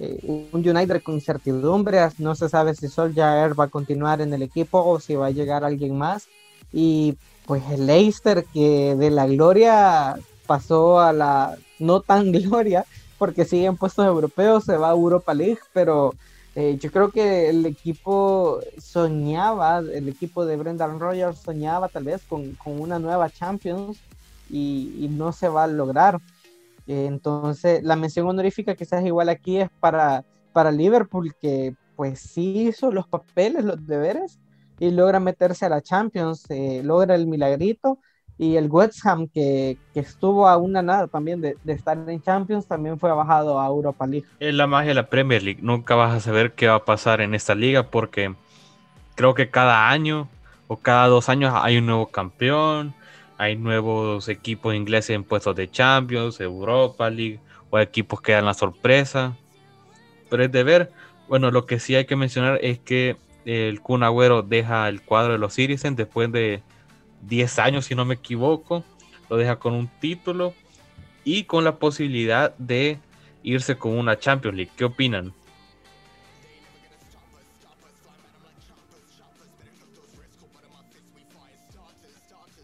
Eh, 0.00 0.18
un 0.22 0.66
United 0.66 1.02
con 1.02 1.16
incertidumbre, 1.16 1.98
no 2.18 2.34
se 2.34 2.48
sabe 2.48 2.74
si 2.74 2.88
Solskjaer 2.88 3.58
va 3.58 3.64
a 3.64 3.68
continuar 3.68 4.20
en 4.20 4.32
el 4.32 4.42
equipo 4.42 4.82
o 4.82 5.00
si 5.00 5.14
va 5.14 5.26
a 5.26 5.30
llegar 5.30 5.64
alguien 5.64 5.96
más. 5.96 6.28
Y 6.72 7.16
pues 7.46 7.62
el 7.70 7.86
Leicester 7.86 8.44
que 8.52 8.96
de 8.96 9.10
la 9.10 9.26
gloria 9.26 10.16
pasó 10.46 11.00
a 11.00 11.12
la 11.12 11.56
no 11.78 12.00
tan 12.00 12.32
gloria 12.32 12.84
porque 13.18 13.44
sigue 13.44 13.66
en 13.66 13.76
puestos 13.76 14.06
europeos, 14.06 14.64
se 14.64 14.76
va 14.76 14.90
a 14.90 14.92
Europa 14.92 15.34
League, 15.34 15.58
pero 15.72 16.14
eh, 16.54 16.78
yo 16.80 16.90
creo 16.90 17.10
que 17.10 17.48
el 17.48 17.66
equipo 17.66 18.60
soñaba, 18.78 19.78
el 19.78 20.08
equipo 20.08 20.46
de 20.46 20.56
Brendan 20.56 21.00
Rogers 21.00 21.38
soñaba 21.38 21.88
tal 21.88 22.04
vez 22.04 22.22
con, 22.28 22.56
una 22.64 22.98
nueva 22.98 23.28
Champions 23.28 23.98
y, 24.48 25.08
no 25.10 25.32
se 25.32 25.48
va 25.48 25.64
a 25.64 25.66
lograr. 25.66 26.20
entonces, 26.86 27.82
la 27.82 27.96
mención 27.96 28.26
honorífica 28.28 28.74
que 28.74 28.84
quizás 28.84 29.04
igual 29.04 29.28
aquí 29.28 29.58
es 29.58 29.70
para, 29.80 30.24
para 30.52 30.70
Liverpool, 30.70 31.34
que 31.40 31.74
pues 31.96 32.20
sí 32.20 32.68
hizo 32.68 32.92
los 32.92 33.08
papeles, 33.08 33.64
los 33.64 33.84
deberes, 33.86 34.38
y 34.78 34.90
logra 34.90 35.20
meterse 35.20 35.66
a 35.66 35.68
la 35.68 35.82
Champions, 35.82 36.44
eh, 36.48 36.82
logra 36.84 37.14
el 37.14 37.26
milagrito, 37.26 37.98
y 38.38 38.56
el 38.56 38.68
West 38.70 39.04
Ham, 39.04 39.26
que, 39.28 39.76
estuvo 39.94 40.46
a 40.46 40.56
una 40.56 40.80
nada 40.80 41.08
también 41.08 41.40
de, 41.40 41.56
estar 41.66 41.98
en 42.08 42.22
Champions, 42.22 42.68
también 42.68 42.98
fue 42.98 43.10
bajado 43.10 43.60
a 43.60 43.66
Europa 43.66 44.06
League. 44.06 44.26
Es 44.38 44.54
la 44.54 44.68
magia 44.68 44.90
de 44.90 44.94
la 44.94 45.08
Premier 45.08 45.42
League. 45.42 45.58
Nunca 45.60 45.96
vas 45.96 46.14
a 46.14 46.20
saber 46.20 46.52
qué 46.52 46.68
va 46.68 46.76
a 46.76 46.84
pasar 46.84 47.20
en 47.20 47.34
esta 47.34 47.56
liga 47.56 47.90
porque 47.90 48.34
creo 49.16 49.34
que 49.34 49.50
cada 49.50 49.90
año 49.90 50.28
o 50.68 50.76
cada 50.76 51.08
dos 51.08 51.28
años 51.28 51.52
hay 51.56 51.78
un 51.78 51.86
nuevo 51.86 52.06
campeón, 52.06 52.94
hay 53.38 53.56
nuevos 53.56 54.28
equipos 54.28 54.72
ingleses 54.72 55.10
en 55.10 55.24
puestos 55.24 55.56
de 55.56 55.68
Champions, 55.68 56.40
Europa 56.40 57.10
League, 57.10 57.40
o 57.70 57.78
equipos 57.80 58.20
que 58.20 58.32
dan 58.32 58.44
la 58.44 58.54
sorpresa. 58.54 59.36
Pero 60.30 60.44
es 60.44 60.52
de 60.52 60.62
ver. 60.62 60.92
Bueno, 61.28 61.50
lo 61.50 61.66
que 61.66 61.80
sí 61.80 61.96
hay 61.96 62.04
que 62.04 62.14
mencionar 62.14 62.60
es 62.62 62.78
que 62.78 63.16
el 63.44 63.80
Kun 63.80 64.04
Agüero 64.04 64.42
deja 64.42 64.88
el 64.88 65.02
cuadro 65.02 65.32
de 65.32 65.38
los 65.38 65.54
Citizens 65.54 65.96
después 65.96 66.30
de 66.30 66.62
10 67.22 67.58
años, 67.58 67.86
si 67.86 67.94
no 67.94 68.04
me 68.04 68.14
equivoco. 68.14 68.84
Lo 69.28 69.36
deja 69.36 69.56
con 69.56 69.74
un 69.74 69.88
título 70.00 70.54
y 71.24 71.44
con 71.44 71.64
la 71.64 71.76
posibilidad 71.76 72.54
de 72.56 72.98
irse 73.42 73.76
con 73.76 73.98
una 73.98 74.18
Champions 74.18 74.56
League. 74.56 74.72
¿Qué 74.76 74.84
opinan? 74.84 75.32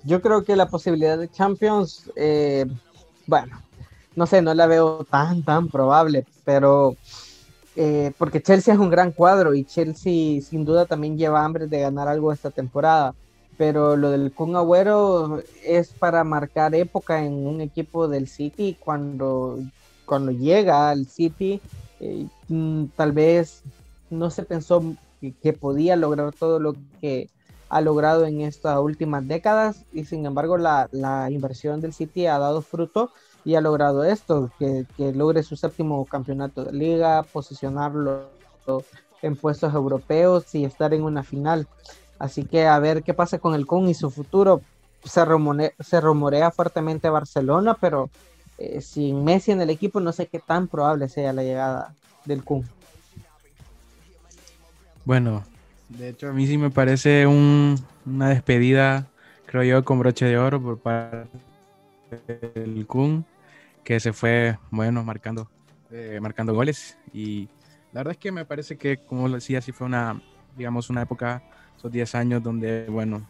Yo 0.04 0.20
creo 0.20 0.44
que 0.44 0.54
la 0.54 0.68
posibilidad 0.68 1.16
de 1.16 1.30
Champions, 1.30 2.10
eh, 2.14 2.66
bueno, 3.26 3.62
no 4.14 4.26
sé, 4.26 4.42
no 4.42 4.52
la 4.52 4.66
veo 4.66 5.04
tan, 5.04 5.42
tan 5.42 5.68
probable, 5.68 6.26
pero 6.44 6.96
eh, 7.74 8.12
porque 8.18 8.42
Chelsea 8.42 8.74
es 8.74 8.80
un 8.80 8.90
gran 8.90 9.12
cuadro 9.12 9.54
y 9.54 9.64
Chelsea 9.64 10.40
sin 10.42 10.64
duda 10.64 10.84
también 10.84 11.16
lleva 11.16 11.44
hambre 11.44 11.66
de 11.66 11.80
ganar 11.80 12.06
algo 12.06 12.32
esta 12.32 12.50
temporada 12.50 13.14
pero 13.56 13.96
lo 13.96 14.10
del 14.10 14.32
Kun 14.32 14.56
Agüero 14.56 15.42
es 15.64 15.90
para 15.92 16.24
marcar 16.24 16.74
época 16.74 17.24
en 17.24 17.46
un 17.46 17.60
equipo 17.60 18.08
del 18.08 18.28
City 18.28 18.76
cuando, 18.78 19.58
cuando 20.06 20.32
llega 20.32 20.90
al 20.90 21.06
City 21.06 21.60
eh, 22.00 22.26
mm, 22.48 22.86
tal 22.96 23.12
vez 23.12 23.62
no 24.10 24.30
se 24.30 24.42
pensó 24.42 24.82
que, 25.42 25.52
podía 25.52 25.96
lograr 25.96 26.32
todo 26.32 26.58
lo 26.58 26.74
que 27.00 27.30
ha 27.70 27.80
logrado 27.80 28.26
en 28.26 28.42
estas 28.42 28.78
últimas 28.78 29.26
décadas 29.26 29.84
y 29.92 30.04
sin 30.04 30.26
embargo 30.26 30.58
la, 30.58 30.88
inversión 31.30 31.80
del 31.80 31.94
City 31.94 32.26
ha 32.26 32.38
dado 32.38 32.60
fruto 32.60 33.10
y 33.44 33.54
ha 33.54 33.60
logrado 33.60 34.04
esto, 34.04 34.50
que, 34.58 34.86
que 34.96 35.12
logre 35.12 35.42
su 35.42 35.56
séptimo 35.56 36.04
campeonato 36.06 36.64
de 36.64 36.72
liga, 36.72 37.22
posicionarlo 37.22 38.28
en 39.22 39.36
puestos 39.36 39.72
europeos 39.74 40.54
y 40.54 40.64
estar 40.64 40.92
en 40.94 41.02
una 41.02 41.22
final. 41.22 41.66
Así 42.18 42.44
que 42.44 42.66
a 42.66 42.78
ver 42.78 43.02
qué 43.02 43.14
pasa 43.14 43.38
con 43.38 43.54
el 43.54 43.66
Kun 43.66 43.88
y 43.88 43.94
su 43.94 44.10
futuro. 44.10 44.60
Se, 45.04 45.22
se 45.80 46.00
rumorea 46.00 46.50
fuertemente 46.50 47.10
Barcelona, 47.10 47.76
pero 47.78 48.08
eh, 48.56 48.80
sin 48.80 49.24
Messi 49.24 49.52
en 49.52 49.60
el 49.60 49.70
equipo 49.70 50.00
no 50.00 50.12
sé 50.12 50.26
qué 50.26 50.38
tan 50.38 50.68
probable 50.68 51.08
sea 51.08 51.32
la 51.32 51.42
llegada 51.42 51.94
del 52.24 52.44
Kun. 52.44 52.64
Bueno, 55.04 55.44
de 55.88 56.08
hecho 56.08 56.28
a 56.28 56.32
mí 56.32 56.46
sí 56.46 56.56
me 56.56 56.70
parece 56.70 57.26
una 57.26 58.28
despedida, 58.28 59.06
creo 59.46 59.62
yo, 59.62 59.84
con 59.84 59.98
broche 59.98 60.24
de 60.24 60.38
oro 60.38 60.62
por 60.62 60.78
parte 60.78 61.28
del 62.54 62.86
Kun, 62.86 63.26
que 63.82 64.00
se 64.00 64.12
fue, 64.12 64.58
bueno, 64.70 65.04
marcando, 65.04 65.50
eh, 65.90 66.18
marcando 66.22 66.54
goles. 66.54 66.96
Y 67.12 67.48
la 67.92 68.00
verdad 68.00 68.12
es 68.12 68.18
que 68.18 68.32
me 68.32 68.46
parece 68.46 68.78
que, 68.78 68.98
como 68.98 69.28
decía, 69.28 69.60
sí 69.60 69.72
fue 69.72 69.86
una, 69.86 70.22
digamos, 70.56 70.88
una 70.88 71.02
época 71.02 71.42
10 71.82 72.14
años 72.14 72.42
donde, 72.42 72.86
bueno, 72.88 73.26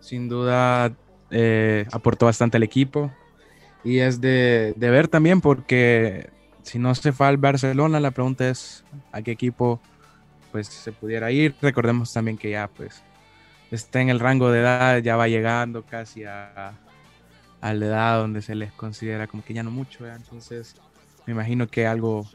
sin 0.00 0.28
duda 0.28 0.92
eh, 1.30 1.86
aportó 1.92 2.26
bastante 2.26 2.56
al 2.56 2.62
equipo. 2.62 3.10
Y 3.84 3.98
es 3.98 4.20
de, 4.20 4.74
ver 4.78 5.08
también 5.08 5.40
porque 5.40 6.30
si 6.62 6.78
no 6.78 6.94
se 6.94 7.12
fue 7.12 7.26
al 7.26 7.36
Barcelona, 7.36 8.00
la 8.00 8.10
pregunta 8.10 8.48
es 8.48 8.84
a 9.12 9.22
qué 9.22 9.30
equipo 9.30 9.80
pues 10.52 10.66
se 10.66 10.92
pudiera 10.92 11.30
ir. 11.30 11.54
Recordemos 11.62 12.12
también 12.12 12.36
que 12.36 12.50
ya 12.50 12.68
pues 12.68 13.02
está 13.70 14.00
en 14.00 14.08
el 14.08 14.20
rango 14.20 14.50
de 14.50 14.60
edad, 14.60 14.98
ya 14.98 15.16
va 15.16 15.28
llegando 15.28 15.82
casi 15.82 16.24
a, 16.24 16.72
a 17.60 17.74
la 17.74 17.86
edad 17.86 18.18
donde 18.18 18.42
se 18.42 18.54
les 18.54 18.72
considera 18.72 19.26
como 19.26 19.44
que 19.44 19.54
ya 19.54 19.62
no 19.62 19.70
mucho, 19.70 20.06
entonces 20.06 20.76
me 21.26 21.32
imagino 21.32 21.66
que 21.66 21.86
algo, 21.86 22.26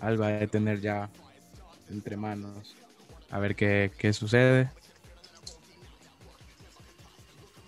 algo 0.00 0.22
va 0.22 0.28
a 0.28 0.46
tener 0.46 0.80
ya 0.80 1.08
entre 1.90 2.16
manos. 2.16 2.76
A 3.30 3.38
ver 3.38 3.56
qué, 3.56 3.90
qué 3.98 4.12
sucede. 4.12 4.70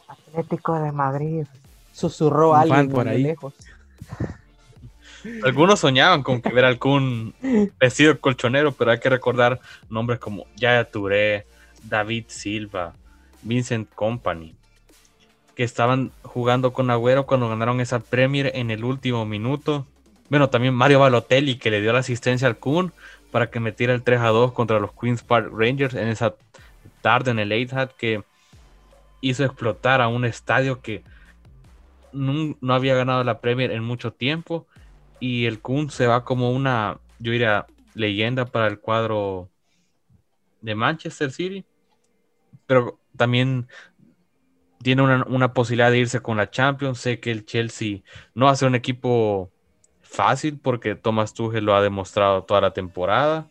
Atlético 0.08 0.80
de 0.80 0.92
Madrid. 0.92 1.46
Susurró 1.92 2.54
alguien 2.54 2.88
por 2.90 3.08
ahí. 3.08 3.22
lejos. 3.22 3.54
Algunos 5.44 5.80
soñaban 5.80 6.22
con 6.22 6.40
que 6.40 6.50
ver 6.50 6.64
algún 6.64 7.34
vestido 7.78 8.18
colchonero, 8.20 8.72
pero 8.72 8.90
hay 8.90 9.00
que 9.00 9.10
recordar 9.10 9.60
nombres 9.90 10.18
como 10.18 10.46
Yaya 10.56 10.84
Touré, 10.84 11.46
David 11.82 12.24
Silva, 12.28 12.94
Vincent 13.42 13.88
Company, 13.94 14.54
que 15.54 15.62
estaban 15.62 16.10
jugando 16.22 16.72
con 16.72 16.90
Agüero 16.90 17.26
cuando 17.26 17.50
ganaron 17.50 17.80
esa 17.80 18.00
Premier 18.00 18.52
en 18.54 18.70
el 18.70 18.82
último 18.82 19.26
minuto. 19.26 19.86
Bueno, 20.30 20.48
también 20.48 20.74
Mario 20.74 21.00
Balotelli, 21.00 21.58
que 21.58 21.70
le 21.70 21.82
dio 21.82 21.92
la 21.92 21.98
asistencia 21.98 22.48
al 22.48 22.56
Kun 22.56 22.92
para 23.30 23.50
que 23.50 23.60
metiera 23.60 23.94
el 23.94 24.02
3 24.02 24.20
a 24.20 24.28
2 24.28 24.52
contra 24.52 24.80
los 24.80 24.92
Queens 24.92 25.22
Park 25.22 25.50
Rangers 25.52 25.94
en 25.94 26.08
esa 26.08 26.34
tarde 27.00 27.30
en 27.30 27.38
el 27.38 27.52
Etihad 27.52 27.90
que 27.92 28.22
hizo 29.20 29.44
explotar 29.44 30.00
a 30.00 30.08
un 30.08 30.24
estadio 30.24 30.80
que 30.80 31.04
no, 32.12 32.56
no 32.60 32.74
había 32.74 32.94
ganado 32.94 33.22
la 33.24 33.40
Premier 33.40 33.70
en 33.70 33.84
mucho 33.84 34.12
tiempo 34.12 34.66
y 35.20 35.46
el 35.46 35.60
Kun 35.60 35.90
se 35.90 36.06
va 36.06 36.24
como 36.24 36.50
una, 36.50 36.98
yo 37.18 37.32
diría, 37.32 37.66
leyenda 37.94 38.46
para 38.46 38.66
el 38.66 38.80
cuadro 38.80 39.50
de 40.60 40.74
Manchester 40.74 41.30
City, 41.30 41.64
pero 42.66 42.98
también 43.16 43.68
tiene 44.82 45.02
una, 45.02 45.52
posibilidad 45.52 45.90
de 45.90 45.98
irse 45.98 46.20
con 46.20 46.38
la 46.38 46.50
Champions. 46.50 46.98
Sé 46.98 47.20
que 47.20 47.30
el 47.30 47.44
Chelsea 47.44 48.00
no 48.34 48.46
va 48.46 48.52
a 48.52 48.56
ser 48.56 48.68
un 48.68 48.74
equipo 48.74 49.50
fácil 50.10 50.58
porque 50.58 50.94
Thomas 50.94 51.34
Tuchel 51.34 51.64
lo 51.64 51.74
ha 51.74 51.82
demostrado 51.82 52.42
toda 52.44 52.60
la 52.60 52.72
temporada. 52.72 53.48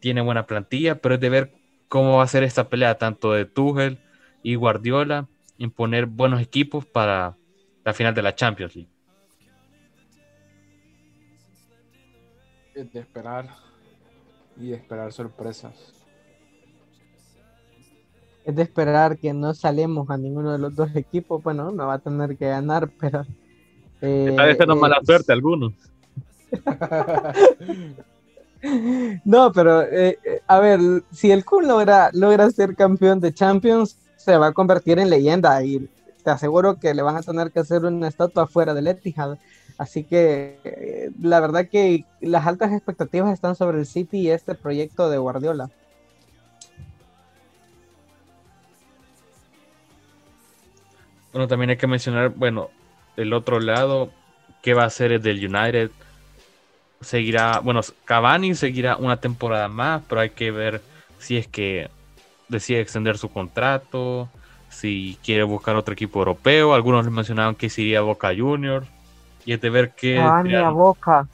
Tiene 0.00 0.20
buena 0.20 0.46
plantilla, 0.46 1.00
pero 1.00 1.16
es 1.16 1.20
de 1.20 1.28
ver 1.28 1.52
cómo 1.88 2.18
va 2.18 2.22
a 2.22 2.28
ser 2.28 2.42
esta 2.42 2.68
pelea 2.68 2.98
tanto 2.98 3.32
de 3.32 3.44
Tuchel 3.44 3.98
y 4.42 4.54
Guardiola, 4.54 5.26
imponer 5.58 6.06
buenos 6.06 6.40
equipos 6.40 6.86
para 6.86 7.36
la 7.84 7.92
final 7.92 8.14
de 8.14 8.22
la 8.22 8.34
Champions 8.34 8.76
League. 8.76 8.90
de 12.84 13.00
esperar 13.00 13.48
y 14.56 14.68
de 14.68 14.76
esperar 14.76 15.10
sorpresas. 15.10 15.94
Es 18.44 18.54
de 18.54 18.62
esperar 18.62 19.18
que 19.18 19.32
no 19.32 19.54
salemos 19.54 20.10
a 20.10 20.18
ninguno 20.18 20.52
de 20.52 20.58
los 20.58 20.74
dos 20.76 20.94
equipos. 20.94 21.42
Bueno, 21.42 21.72
no 21.72 21.86
va 21.86 21.94
a 21.94 21.98
tener 21.98 22.36
que 22.36 22.46
ganar, 22.46 22.90
pero. 23.00 23.24
Eh, 24.02 24.26
Está 24.28 24.46
diciendo 24.46 24.76
mala 24.76 25.00
suerte 25.02 25.32
algunos. 25.32 25.72
no, 29.24 29.52
pero 29.52 29.82
eh, 29.82 30.18
eh, 30.24 30.40
a 30.46 30.60
ver, 30.60 30.80
si 31.12 31.30
el 31.30 31.44
Kun 31.44 31.68
logra, 31.68 32.10
ser 32.50 32.74
campeón 32.76 33.20
de 33.20 33.34
Champions, 33.34 33.98
se 34.16 34.36
va 34.36 34.48
a 34.48 34.52
convertir 34.52 34.98
en 34.98 35.10
leyenda 35.10 35.62
y 35.62 35.88
te 36.24 36.30
aseguro 36.30 36.80
que 36.80 36.94
le 36.94 37.02
van 37.02 37.16
a 37.16 37.22
tener 37.22 37.52
que 37.52 37.60
hacer 37.60 37.84
una 37.84 38.08
estatua 38.08 38.46
fuera 38.46 38.74
del 38.74 38.88
Etihad. 38.88 39.38
Así 39.78 40.04
que 40.04 40.58
eh, 40.64 41.10
la 41.20 41.40
verdad 41.40 41.68
que 41.68 42.04
las 42.20 42.46
altas 42.46 42.72
expectativas 42.72 43.32
están 43.32 43.54
sobre 43.54 43.78
el 43.78 43.86
City 43.86 44.20
y 44.20 44.30
este 44.30 44.54
proyecto 44.54 45.10
de 45.10 45.18
Guardiola. 45.18 45.70
Bueno, 51.32 51.48
también 51.48 51.70
hay 51.70 51.76
que 51.76 51.86
mencionar, 51.86 52.30
bueno, 52.30 52.70
el 53.16 53.34
otro 53.34 53.60
lado, 53.60 54.10
¿qué 54.62 54.72
va 54.72 54.84
a 54.84 54.86
hacer 54.86 55.12
el 55.12 55.22
del 55.22 55.44
United? 55.44 55.90
Seguirá, 57.00 57.60
bueno, 57.60 57.80
Cavani 58.04 58.54
seguirá 58.54 58.96
una 58.96 59.18
temporada 59.18 59.68
más, 59.68 60.02
pero 60.08 60.22
hay 60.22 60.30
que 60.30 60.50
ver 60.50 60.80
si 61.18 61.36
es 61.36 61.46
que 61.46 61.90
decide 62.48 62.80
extender 62.80 63.18
su 63.18 63.30
contrato, 63.30 64.28
si 64.68 65.18
quiere 65.24 65.42
buscar 65.42 65.76
otro 65.76 65.94
equipo 65.94 66.18
europeo. 66.18 66.74
Algunos 66.74 67.04
le 67.04 67.10
mencionaban 67.10 67.54
que 67.54 67.70
se 67.70 67.82
iría 67.82 67.98
a 67.98 68.02
Boca 68.02 68.32
Juniors 68.36 68.86
y 69.44 69.52
es 69.52 69.60
de 69.60 69.70
ver 69.70 69.92
qué. 69.92 70.18
a 70.18 70.70
boca. 70.70 71.28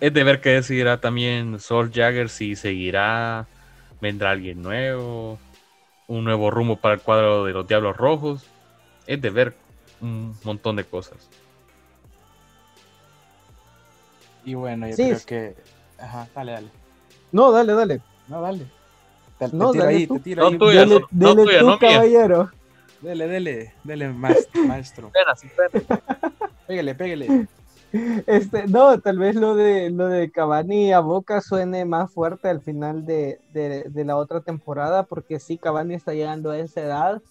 Es 0.00 0.12
de 0.12 0.24
ver 0.24 0.40
qué 0.40 0.50
decidirá 0.50 1.00
también 1.00 1.60
Sol 1.60 1.90
Jagger 1.92 2.28
si 2.28 2.56
seguirá, 2.56 3.46
vendrá 4.00 4.30
alguien 4.30 4.60
nuevo, 4.60 5.38
un 6.08 6.24
nuevo 6.24 6.50
rumbo 6.50 6.76
para 6.76 6.94
el 6.94 7.00
cuadro 7.00 7.44
de 7.44 7.52
los 7.52 7.66
Diablos 7.66 7.96
Rojos. 7.96 8.44
Es 9.06 9.20
de 9.22 9.30
ver 9.30 9.54
un 10.00 10.36
montón 10.44 10.76
de 10.76 10.84
cosas. 10.84 11.28
Y 14.44 14.54
bueno, 14.54 14.88
yo 14.88 14.96
creo 14.96 15.18
que. 15.26 15.56
Ajá, 15.98 16.28
dale, 16.34 16.52
dale. 16.52 16.68
No, 17.30 17.52
dale, 17.52 17.72
dale. 17.72 18.00
No, 18.28 18.40
dale. 18.40 18.66
Te, 19.38 19.48
no, 19.52 19.72
dale 19.72 19.88
ahí, 19.96 20.06
tú. 20.06 20.14
te 20.14 20.20
tiro 20.20 20.50
no 20.50 20.58
Tuya, 20.58 20.80
dele, 20.80 21.00
no, 21.10 21.34
dele 21.34 21.44
tuya, 21.44 21.60
tú, 21.60 21.66
no 21.66 21.78
mía. 21.78 21.78
caballero. 21.80 22.50
Dele, 23.00 23.26
dele, 23.26 23.74
dele, 23.82 24.08
maestro. 24.10 25.10
Pégale, 26.66 26.94
pégale. 26.94 27.48
Este, 28.26 28.66
no, 28.68 28.98
tal 29.00 29.18
vez 29.18 29.34
lo 29.36 29.54
de 29.54 29.90
lo 29.90 30.06
de 30.08 30.30
Cavani 30.30 30.92
a 30.92 31.00
Boca 31.00 31.40
suene 31.42 31.84
más 31.84 32.10
fuerte 32.10 32.48
al 32.48 32.62
final 32.62 33.04
de, 33.04 33.38
de, 33.52 33.84
de 33.90 34.04
la 34.04 34.16
otra 34.16 34.40
temporada, 34.40 35.02
porque 35.02 35.38
sí, 35.38 35.58
Cavani 35.58 35.94
está 35.94 36.14
llegando 36.14 36.50
a 36.50 36.58
esa 36.58 36.80
edad, 36.80 37.22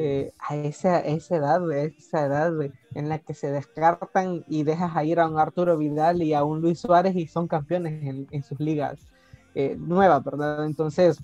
eh, 0.00 0.32
a 0.38 0.54
esa, 0.54 1.00
esa 1.00 1.34
edad, 1.34 1.68
a 1.68 1.76
esa 1.76 2.26
edad 2.26 2.52
en 2.94 3.08
la 3.08 3.18
que 3.18 3.34
se 3.34 3.50
descartan 3.50 4.44
y 4.46 4.62
dejas 4.62 4.94
a 4.94 5.02
ir 5.02 5.18
a 5.18 5.26
un 5.26 5.40
Arturo 5.40 5.76
Vidal 5.76 6.22
y 6.22 6.34
a 6.34 6.44
un 6.44 6.60
Luis 6.60 6.78
Suárez 6.78 7.16
y 7.16 7.26
son 7.26 7.48
campeones 7.48 8.26
en, 8.30 8.42
sus 8.44 8.60
ligas 8.60 9.08
eh, 9.56 9.74
nuevas, 9.76 10.22
¿verdad? 10.22 10.66
Entonces, 10.66 11.18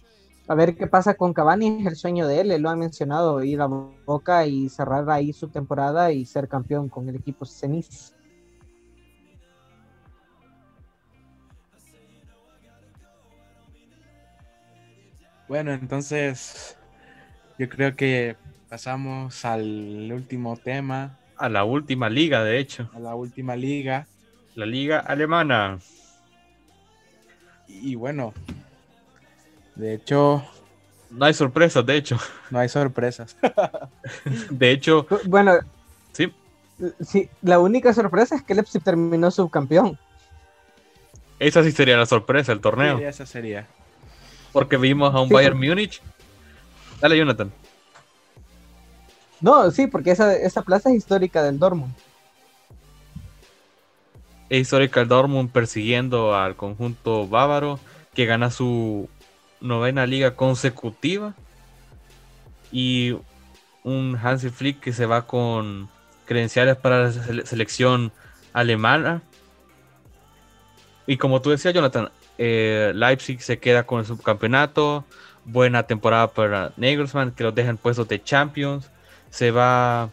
a 0.49 0.57
ver 0.57 0.77
qué 0.77 0.89
pasa 0.89 1.15
con 1.15 1.33
Cavani, 1.33 1.83
es 1.83 1.87
el 1.87 1.95
sueño 1.95 2.27
de 2.27 2.41
él, 2.41 2.51
él 2.51 2.63
lo 2.63 2.69
ha 2.69 2.75
mencionado, 2.75 3.45
ir 3.45 3.61
a 3.61 3.67
Boca 3.67 4.45
y 4.45 4.69
cerrar 4.69 5.09
ahí 5.09 5.33
su 5.33 5.51
temporada 5.51 6.11
y 6.11 6.27
ser 6.27 6.49
campeón 6.49 6.89
con 6.89 7.09
el 7.09 7.15
equipo 7.15 7.47
Cenis. 7.47 8.13
Bueno, 15.47 15.73
entonces 15.73 16.77
yo 17.57 17.69
creo 17.69 17.95
que 17.95 18.37
pasamos 18.79 19.45
al 19.45 20.11
último 20.13 20.57
tema, 20.57 21.17
A 21.37 21.49
la 21.49 21.63
última 21.63 22.11
liga, 22.11 22.43
de 22.43 22.59
hecho. 22.59 22.91
a 22.93 22.99
la 22.99 23.15
última 23.15 23.55
liga. 23.55 24.09
La 24.57 24.67
liga 24.67 24.99
alemana. 24.99 25.79
Y 27.69 27.95
bueno, 27.95 28.35
de 29.77 29.95
hecho, 29.95 30.45
No 31.09 31.25
hay 31.25 31.35
sorpresas, 31.35 31.87
de 31.87 31.97
hecho. 31.97 32.19
no 32.51 32.59
hay 32.59 32.69
sorpresas. 32.69 33.37
De 34.51 34.73
hecho, 34.73 35.07
Bueno, 35.27 35.53
sí. 36.11 36.33
sí, 37.01 37.29
la 37.43 37.61
única 37.61 37.95
sorpresa 37.95 38.35
es 38.35 38.43
que 38.43 38.57
Leipzig 38.57 38.83
terminó 38.83 39.31
subcampeón. 39.31 39.97
Esa 41.39 41.63
sí 41.63 41.71
sería 41.71 41.97
la 41.97 42.07
sorpresa 42.07 42.51
del 42.51 42.61
torneo. 42.61 42.99
Sí, 42.99 43.05
esa 43.05 43.25
sería. 43.25 43.69
Porque 44.53 44.77
vimos 44.79 45.15
a 45.15 45.21
un 45.21 45.29
Sí, 45.29 45.35
Bayern 45.35 45.57
Múnich. 45.61 46.03
Dale, 47.01 47.17
Jonathan. 47.17 47.53
No, 49.45 49.71
sí, 49.71 49.87
porque 49.89 50.11
esa, 50.13 50.63
plaza 50.63 50.89
es 50.89 50.97
histórica 50.97 51.43
del 51.43 51.59
Dortmund. 51.59 51.93
Es 54.49 54.63
histórica 54.63 55.03
el 55.03 55.09
Dortmund 55.09 55.51
persiguiendo 55.51 56.35
al 56.35 56.57
conjunto 56.57 57.29
bávaro 57.29 57.79
que 58.15 58.25
gana 58.25 58.51
su 58.51 59.07
novena 59.61 60.07
liga 60.07 60.35
consecutiva. 60.35 61.35
Y 62.73 63.19
un 63.83 64.17
Hansi 64.17 64.49
Flick 64.49 64.81
que 64.81 64.95
se 64.95 65.05
va 65.05 65.27
con 65.27 65.91
credenciales 66.25 66.77
para 66.77 67.03
la 67.03 67.11
sele- 67.11 67.45
selección 67.45 68.13
alemana. 68.55 69.21
Y 71.07 71.19
como 71.19 71.43
tú 71.43 71.51
decías, 71.51 71.75
Jonathan, 71.75 72.09
eh, 72.39 72.93
Leipzig 72.95 73.43
se 73.43 73.59
queda 73.59 73.83
con 73.83 73.99
el 74.01 74.07
subcampeonato. 74.07 75.05
Buena 75.45 75.83
temporada 75.83 76.29
para 76.33 76.73
Nagelsmann, 76.79 77.33
que 77.33 77.45
los 77.45 77.55
deja 77.55 77.69
en 77.69 77.77
puestos 77.77 78.09
de 78.09 78.23
Champions. 78.23 78.91
Se 79.35 79.51
va, 79.51 80.11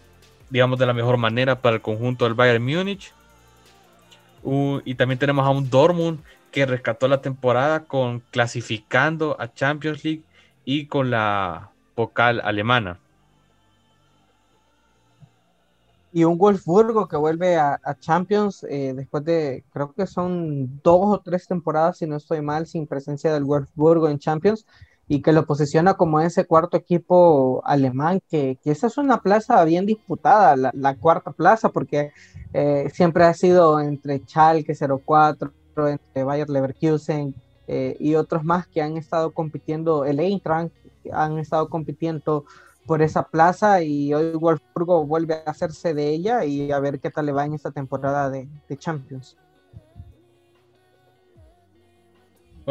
digamos, 0.49 0.79
de 0.79 0.87
la 0.87 0.93
mejor 0.93 1.15
manera 1.17 1.61
para 1.61 1.75
el 1.75 1.81
conjunto 1.83 2.25
del 2.25 2.33
Bayern 2.33 2.65
Múnich. 2.65 3.13
Y 4.83 4.95
también 4.95 5.19
tenemos 5.19 5.45
a 5.45 5.51
un 5.51 5.69
Dortmund 5.69 6.21
que 6.49 6.65
rescató 6.65 7.07
la 7.07 7.21
temporada 7.21 7.81
con 7.81 8.21
clasificando 8.31 9.39
a 9.39 9.53
Champions 9.53 10.03
League 10.03 10.23
y 10.65 10.87
con 10.87 11.11
la 11.11 11.69
vocal 11.95 12.41
alemana. 12.43 12.97
Y 16.11 16.23
un 16.23 16.39
Wolfsburgo 16.39 17.07
que 17.07 17.15
vuelve 17.15 17.57
a, 17.57 17.79
a 17.83 17.99
Champions 17.99 18.65
eh, 18.67 18.93
después 18.95 19.23
de, 19.23 19.63
creo 19.71 19.93
que 19.93 20.07
son 20.07 20.81
dos 20.81 20.99
o 20.99 21.21
tres 21.23 21.45
temporadas, 21.45 21.99
si 21.99 22.07
no 22.07 22.15
estoy 22.15 22.41
mal, 22.41 22.65
sin 22.65 22.87
presencia 22.87 23.31
del 23.31 23.43
Wolfsburgo 23.43 24.09
en 24.09 24.17
Champions, 24.17 24.65
y 25.11 25.21
que 25.21 25.33
lo 25.33 25.45
posiciona 25.45 25.95
como 25.95 26.21
ese 26.21 26.45
cuarto 26.45 26.77
equipo 26.77 27.61
alemán, 27.65 28.21
que, 28.29 28.57
esa 28.63 28.87
es 28.87 28.97
una 28.97 29.21
plaza 29.21 29.61
bien 29.65 29.85
disputada, 29.85 30.55
la, 30.55 30.71
la 30.73 30.95
cuarta 30.95 31.33
plaza, 31.33 31.67
porque 31.67 32.13
eh, 32.53 32.89
siempre 32.93 33.25
ha 33.25 33.33
sido 33.33 33.81
entre 33.81 34.19
Schalke 34.19 34.73
04, 34.73 35.51
entre 35.89 36.23
Bayer 36.23 36.49
Leverkusen, 36.49 37.35
eh, 37.67 37.97
y 37.99 38.15
otros 38.15 38.45
más 38.45 38.67
que 38.67 38.81
han 38.81 38.95
estado 38.95 39.31
compitiendo, 39.31 40.05
el 40.05 40.21
Eintracht, 40.21 40.71
han 41.11 41.39
estado 41.39 41.67
compitiendo 41.67 42.45
por 42.85 43.01
esa 43.01 43.23
plaza 43.23 43.81
y 43.81 44.13
hoy 44.13 44.31
Wolfsburgo 44.31 45.05
vuelve 45.05 45.43
a 45.45 45.51
hacerse 45.51 45.93
de 45.93 46.07
ella 46.07 46.45
y 46.45 46.71
a 46.71 46.79
ver 46.79 47.01
qué 47.01 47.09
tal 47.09 47.25
le 47.25 47.33
va 47.33 47.43
en 47.43 47.53
esta 47.53 47.71
temporada 47.71 48.29
de, 48.29 48.47
Champions. 48.77 49.35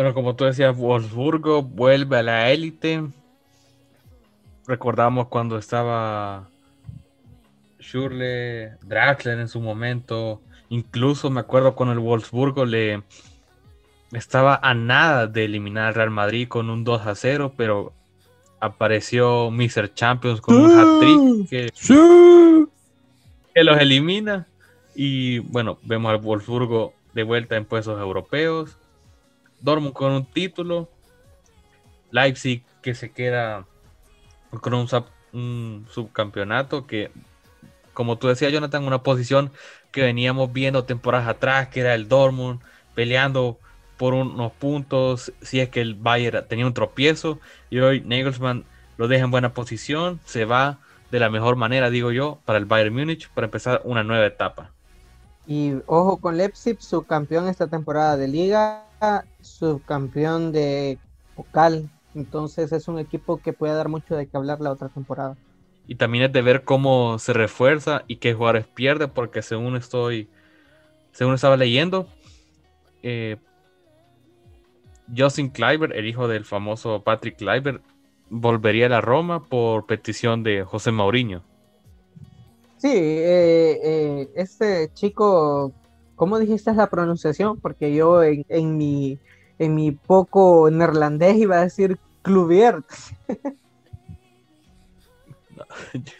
Bueno, 0.00 0.14
como 0.14 0.34
tú 0.34 0.46
decías, 0.46 0.74
Wolfsburgo 0.74 1.62
vuelve 1.62 2.16
a 2.16 2.22
la 2.22 2.50
élite. 2.50 3.06
Recordamos 4.66 5.28
cuando 5.28 5.58
estaba 5.58 6.48
Schürrle, 7.78 8.78
Draxler 8.80 9.38
en 9.38 9.48
su 9.48 9.60
momento. 9.60 10.40
Incluso 10.70 11.28
me 11.28 11.40
acuerdo 11.40 11.74
cuando 11.74 11.92
el 11.92 11.98
Wolfsburgo 11.98 12.64
le 12.64 13.02
estaba 14.12 14.58
a 14.62 14.72
nada 14.72 15.26
de 15.26 15.44
eliminar 15.44 15.88
al 15.88 15.94
Real 15.94 16.10
Madrid 16.10 16.48
con 16.48 16.70
un 16.70 16.82
2 16.82 17.06
a 17.06 17.14
0, 17.14 17.52
pero 17.58 17.92
apareció 18.58 19.50
Mr. 19.50 19.92
Champions 19.92 20.40
con 20.40 20.56
un 20.56 20.78
hat-trick 20.78 21.50
que, 21.50 21.70
que, 23.52 23.64
los 23.64 23.78
elimina. 23.78 24.46
Y 24.94 25.40
bueno, 25.40 25.78
vemos 25.82 26.10
al 26.10 26.22
Wolfsburgo 26.22 26.94
de 27.12 27.22
vuelta 27.22 27.58
en 27.58 27.66
puestos 27.66 28.00
europeos. 28.00 28.79
Dortmund 29.60 29.94
con 29.94 30.12
un 30.12 30.24
título. 30.24 30.88
Leipzig 32.10 32.64
que 32.82 32.94
se 32.94 33.12
queda 33.12 33.66
con 34.60 34.74
un, 34.74 35.86
subcampeonato 35.88 36.86
que, 36.86 37.12
como 37.94 38.18
tú 38.18 38.26
decías, 38.26 38.52
Jonathan, 38.52 38.84
una 38.84 39.02
posición 39.02 39.52
que 39.92 40.02
veníamos 40.02 40.52
viendo 40.52 40.84
temporadas 40.84 41.28
atrás, 41.28 41.68
que 41.68 41.80
era 41.80 41.94
el 41.94 42.08
Dortmund 42.08 42.60
peleando 42.94 43.58
por 43.96 44.14
unos 44.14 44.52
puntos, 44.52 45.32
si 45.42 45.60
es 45.60 45.68
que 45.68 45.80
el 45.80 45.94
Bayern 45.94 46.46
tenía 46.48 46.66
un 46.66 46.74
tropiezo 46.74 47.38
y 47.68 47.78
hoy 47.78 48.00
Nagelsmann 48.00 48.64
lo 48.96 49.08
deja 49.08 49.24
en 49.24 49.30
buena 49.30 49.52
posición, 49.52 50.20
se 50.24 50.44
va 50.44 50.78
de 51.10 51.20
la 51.20 51.30
mejor 51.30 51.56
manera, 51.56 51.90
digo 51.90 52.10
yo, 52.12 52.40
para 52.44 52.58
el 52.58 52.64
Bayern 52.64 52.94
Múnich 52.94 53.28
para 53.30 53.46
empezar 53.46 53.82
una 53.84 54.02
nueva 54.02 54.26
etapa. 54.26 54.72
Y 55.50 55.72
ojo 55.88 56.18
con 56.18 56.36
Leipzig, 56.36 56.80
subcampeón 56.80 57.48
esta 57.48 57.66
temporada 57.66 58.16
de 58.16 58.28
liga, 58.28 58.86
subcampeón 59.40 60.52
de 60.52 60.96
vocal, 61.34 61.90
entonces 62.14 62.70
es 62.70 62.86
un 62.86 63.00
equipo 63.00 63.38
que 63.38 63.52
puede 63.52 63.74
dar 63.74 63.88
mucho 63.88 64.14
de 64.14 64.28
qué 64.28 64.36
hablar 64.36 64.60
la 64.60 64.70
otra 64.70 64.90
temporada. 64.90 65.36
Y 65.88 65.96
también 65.96 66.22
es 66.22 66.32
de 66.32 66.42
ver 66.42 66.62
cómo 66.62 67.18
se 67.18 67.32
refuerza 67.32 68.04
y 68.06 68.18
qué 68.18 68.32
jugadores 68.32 68.68
pierde, 68.68 69.08
porque 69.08 69.42
según 69.42 69.74
estoy, 69.74 70.28
según 71.10 71.34
estaba 71.34 71.56
leyendo, 71.56 72.06
eh, 73.02 73.36
Justin 75.16 75.50
Kleiber, 75.50 75.96
el 75.96 76.06
hijo 76.06 76.28
del 76.28 76.44
famoso 76.44 77.02
Patrick 77.02 77.38
Kleiber, 77.38 77.80
volvería 78.28 78.86
a 78.86 78.90
la 78.90 79.00
Roma 79.00 79.42
por 79.48 79.86
petición 79.86 80.44
de 80.44 80.62
José 80.62 80.92
Mourinho. 80.92 81.42
Sí, 82.80 82.88
eh, 82.90 83.78
eh, 83.82 84.28
este 84.36 84.90
chico, 84.94 85.70
¿cómo 86.16 86.38
dijiste 86.38 86.72
la 86.72 86.88
pronunciación? 86.88 87.60
Porque 87.60 87.94
yo 87.94 88.22
en, 88.22 88.78
mi, 88.78 89.18
en 89.58 89.74
mi 89.74 89.92
poco 89.92 90.70
neerlandés 90.70 91.36
iba 91.36 91.58
a 91.58 91.64
decir 91.64 91.98
Kluivert. 92.22 92.86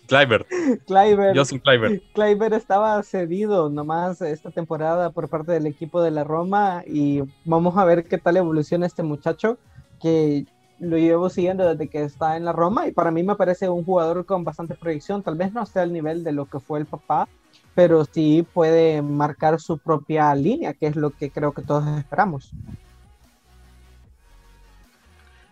Kleiber. 0.07 0.47
Kleiber. 0.87 1.35
Justin 1.35 1.61
Kleiber. 1.61 2.03
Kleiber 2.13 2.53
estaba 2.53 3.03
cedido 3.05 3.71
nomás 3.71 4.21
esta 4.21 4.51
temporada 4.51 5.09
por 5.13 5.31
parte 5.31 5.53
del 5.53 5.65
equipo 5.65 6.03
de 6.03 6.11
la 6.11 6.25
Roma 6.25 6.85
y 6.87 7.23
vamos 7.47 7.75
a 7.79 7.87
ver 7.87 8.05
qué 8.05 8.19
tal 8.19 8.37
evoluciona 8.37 8.85
este 8.85 9.03
muchacho 9.03 9.57
que 9.99 10.45
lo 10.81 10.99
llevo 10.99 11.31
siguiendo 11.31 11.69
desde 11.69 11.89
que 11.89 12.03
está 12.03 12.37
en 12.37 12.45
la 12.45 12.53
Roma 12.53 12.89
y 12.89 12.93
para 12.93 13.11
mí 13.11 13.23
me 13.23 13.37
parece 13.37 13.69
un 13.69 13.85
jugador 13.85 14.27
con 14.27 14.45
bastante 14.45 14.75
proyección. 14.75 15.23
Tal 15.23 15.37
vez 15.37 15.53
no 15.53 15.63
esté 15.63 15.81
al 15.81 15.93
nivel 15.93 16.25
de 16.25 16.33
lo 16.33 16.47
que 16.47 16.59
fue 16.59 16.81
el 16.81 16.87
papá, 16.87 17.29
pero 17.75 18.05
sí 18.05 18.47
puede 18.53 19.03
marcar 19.03 19.61
su 19.61 19.79
propia 19.79 20.35
línea, 20.35 20.75
que 20.75 20.87
es 20.87 20.97
lo 20.97 21.11
que 21.11 21.31
creo 21.31 21.53
que 21.53 21.63
todos 21.63 21.87
esperamos 21.99 22.53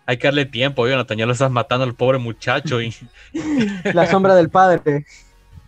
hay 0.08 0.16
que 0.16 0.26
darle 0.26 0.46
tiempo, 0.46 0.88
Jonathan, 0.88 1.18
ya 1.18 1.26
lo 1.26 1.32
estás 1.32 1.50
matando 1.50 1.84
al 1.84 1.94
pobre 1.94 2.16
muchacho. 2.16 2.80
Y... 2.80 2.94
La 3.92 4.06
sombra 4.06 4.34
del 4.34 4.48
padre. 4.48 5.04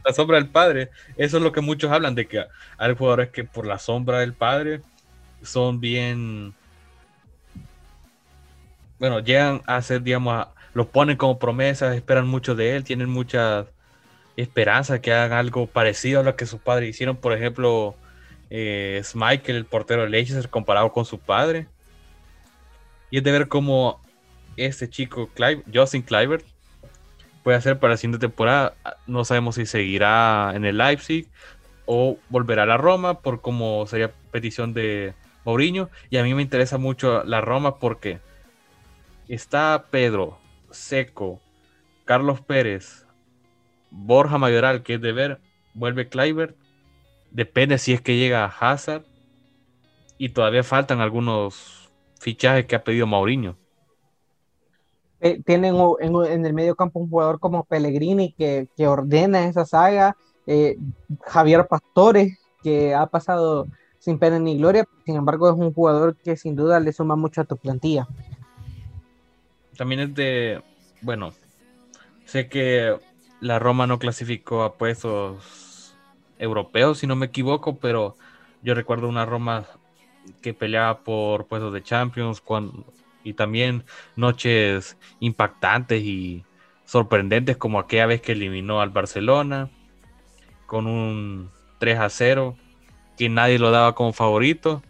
La 0.03 0.15
sombra 0.15 0.39
del 0.39 0.49
padre. 0.49 0.89
Eso 1.19 1.37
es 1.37 1.43
lo 1.43 1.53
que 1.53 1.61
muchos 1.61 1.93
hablan, 1.93 2.15
de 2.15 2.27
que 2.27 2.47
hay 2.79 2.97
jugadores 2.97 3.29
que 3.29 3.45
por 3.45 3.67
la 3.67 3.79
sombra 3.79 4.21
del 4.21 4.33
padre 4.33 4.81
son 5.43 5.79
bien... 5.79 6.55
Bueno, 9.01 9.21
llegan 9.21 9.63
a 9.67 9.81
ser, 9.81 10.03
digamos, 10.03 10.47
lo 10.75 10.89
ponen 10.89 11.17
como 11.17 11.39
promesas, 11.39 11.97
esperan 11.97 12.29
mucho 12.29 12.55
de 12.55 12.77
él, 12.77 12.85
tienen 12.85 13.09
mucha 13.09 13.67
esperanza 14.37 15.01
que 15.01 15.11
hagan 15.11 15.33
algo 15.33 15.67
parecido 15.67 16.21
a 16.21 16.23
lo 16.23 16.37
que 16.37 16.45
sus 16.45 16.61
padres 16.61 16.91
hicieron. 16.91 17.17
Por 17.17 17.33
ejemplo, 17.33 17.97
eh, 18.51 19.03
Michael, 19.15 19.57
el 19.57 19.65
portero 19.65 20.03
de 20.03 20.11
Leicester, 20.11 20.51
comparado 20.51 20.93
con 20.93 21.07
su 21.07 21.19
padre. 21.19 21.67
Y 23.11 23.17
es 23.17 23.25
de 23.25 23.33
ver 23.33 23.49
cómo 23.49 24.03
este 24.59 24.91
chico, 24.91 25.31
Clive, 25.35 25.63
Justin 25.73 26.03
Cliver, 26.03 26.45
puede 27.43 27.57
hacer 27.57 27.79
para 27.79 27.95
la 27.95 27.97
siguiente 27.97 28.27
temporada. 28.27 28.75
No 29.07 29.25
sabemos 29.25 29.55
si 29.55 29.65
seguirá 29.65 30.53
en 30.55 30.67
el 30.67 30.77
Leipzig 30.77 31.27
o 31.87 32.19
volverá 32.29 32.65
a 32.65 32.67
la 32.67 32.77
Roma, 32.77 33.21
por 33.21 33.41
como 33.41 33.87
sería 33.87 34.13
petición 34.31 34.75
de 34.75 35.15
Mourinho. 35.47 35.89
Y 36.11 36.19
a 36.19 36.23
mí 36.23 36.35
me 36.35 36.43
interesa 36.43 36.77
mucho 36.77 37.25
la 37.25 37.41
Roma 37.41 37.79
porque 37.79 38.21
está 39.35 39.87
Pedro, 39.91 40.39
Seco, 40.71 41.41
Carlos 42.05 42.41
Pérez, 42.41 43.07
Borja 43.91 44.39
Mayoral, 44.39 44.83
que 44.83 44.95
es 44.95 45.01
de 45.01 45.13
ver, 45.13 45.41
vuelve 45.75 46.09
Cliver. 46.09 46.57
Depende 47.31 47.79
si 47.79 47.93
es 47.93 48.01
que 48.01 48.17
llega 48.17 48.45
Hazard. 48.47 49.05
Y 50.19 50.31
todavía 50.31 50.63
faltan 50.63 51.01
algunos 51.01 51.91
fichajes 52.21 52.67
que 52.67 52.77
ha 52.77 52.85
pedido 52.85 53.07
Mourinho. 53.07 53.57
Eh, 55.21 55.41
tienen 55.45 55.77
en, 56.01 56.47
el 56.47 56.53
medio 56.53 56.75
campo 56.75 56.99
un 56.99 57.09
jugador 57.09 57.41
como 57.41 57.65
Pellegrini 57.65 58.33
que, 58.33 58.69
ordena 58.87 59.47
esa 59.47 59.65
saga, 59.65 60.17
eh, 60.47 60.77
Javier 61.23 61.67
Pastores 61.67 62.39
que 62.63 62.95
ha 62.95 63.07
pasado 63.07 63.67
sin 63.99 64.19
pena 64.19 64.39
ni 64.39 64.59
gloria, 64.59 64.87
sin 65.05 65.17
embargo 65.17 65.49
es 65.49 65.55
un 65.55 65.73
jugador 65.73 66.17
que 66.17 66.37
sin 66.37 66.57
duda 66.57 66.81
le 66.81 66.93
suma 66.93 67.17
mucho 67.17 67.43
a 67.43 67.45
tu 67.45 67.57
plantilla. 67.57 68.09
También 69.77 70.01
es 70.01 70.15
de, 70.15 70.63
bueno, 71.01 71.33
sé 72.25 72.49
que 72.49 72.97
la 73.41 73.59
Roma 73.59 73.87
no 73.87 73.99
clasificó 73.99 74.63
a 74.63 74.75
puestos 74.75 75.97
europeos, 76.39 76.99
si 76.99 77.07
no 77.07 77.17
me 77.17 77.27
equivoco, 77.27 77.79
pero 77.79 78.17
yo 78.63 78.75
recuerdo 78.75 79.09
una 79.09 79.27
Roma 79.27 79.67
que 80.43 80.55
peleaba 80.55 81.01
por 81.01 81.47
puestos 81.47 81.73
de 81.73 81.83
Champions 81.83 82.43
y 83.25 83.35
también 83.35 83.85
noches 84.17 84.97
impactantes 85.21 86.03
y 86.03 86.45
sorprendentes 86.85 87.57
como 87.57 87.79
aquella 87.79 88.07
vez 88.07 88.21
que 88.21 88.33
eliminó 88.33 88.81
al 88.81 88.91
Barcelona 88.91 89.71
con 90.67 90.87
un 90.87 91.51
3 91.79 91.99
a 91.99 92.09
0 92.09 92.57
que 93.17 93.29
nadie 93.29 93.59
lo 93.59 93.71
daba 93.71 93.95
como 93.95 94.13
favorito. 94.13 94.83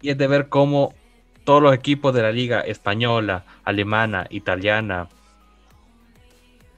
Y 0.00 0.10
es 0.10 0.18
de 0.18 0.26
ver 0.26 0.48
cómo 0.48 0.94
todos 1.44 1.62
los 1.62 1.74
equipos 1.74 2.14
de 2.14 2.22
la 2.22 2.32
liga 2.32 2.60
española, 2.60 3.44
alemana, 3.64 4.26
italiana, 4.30 5.08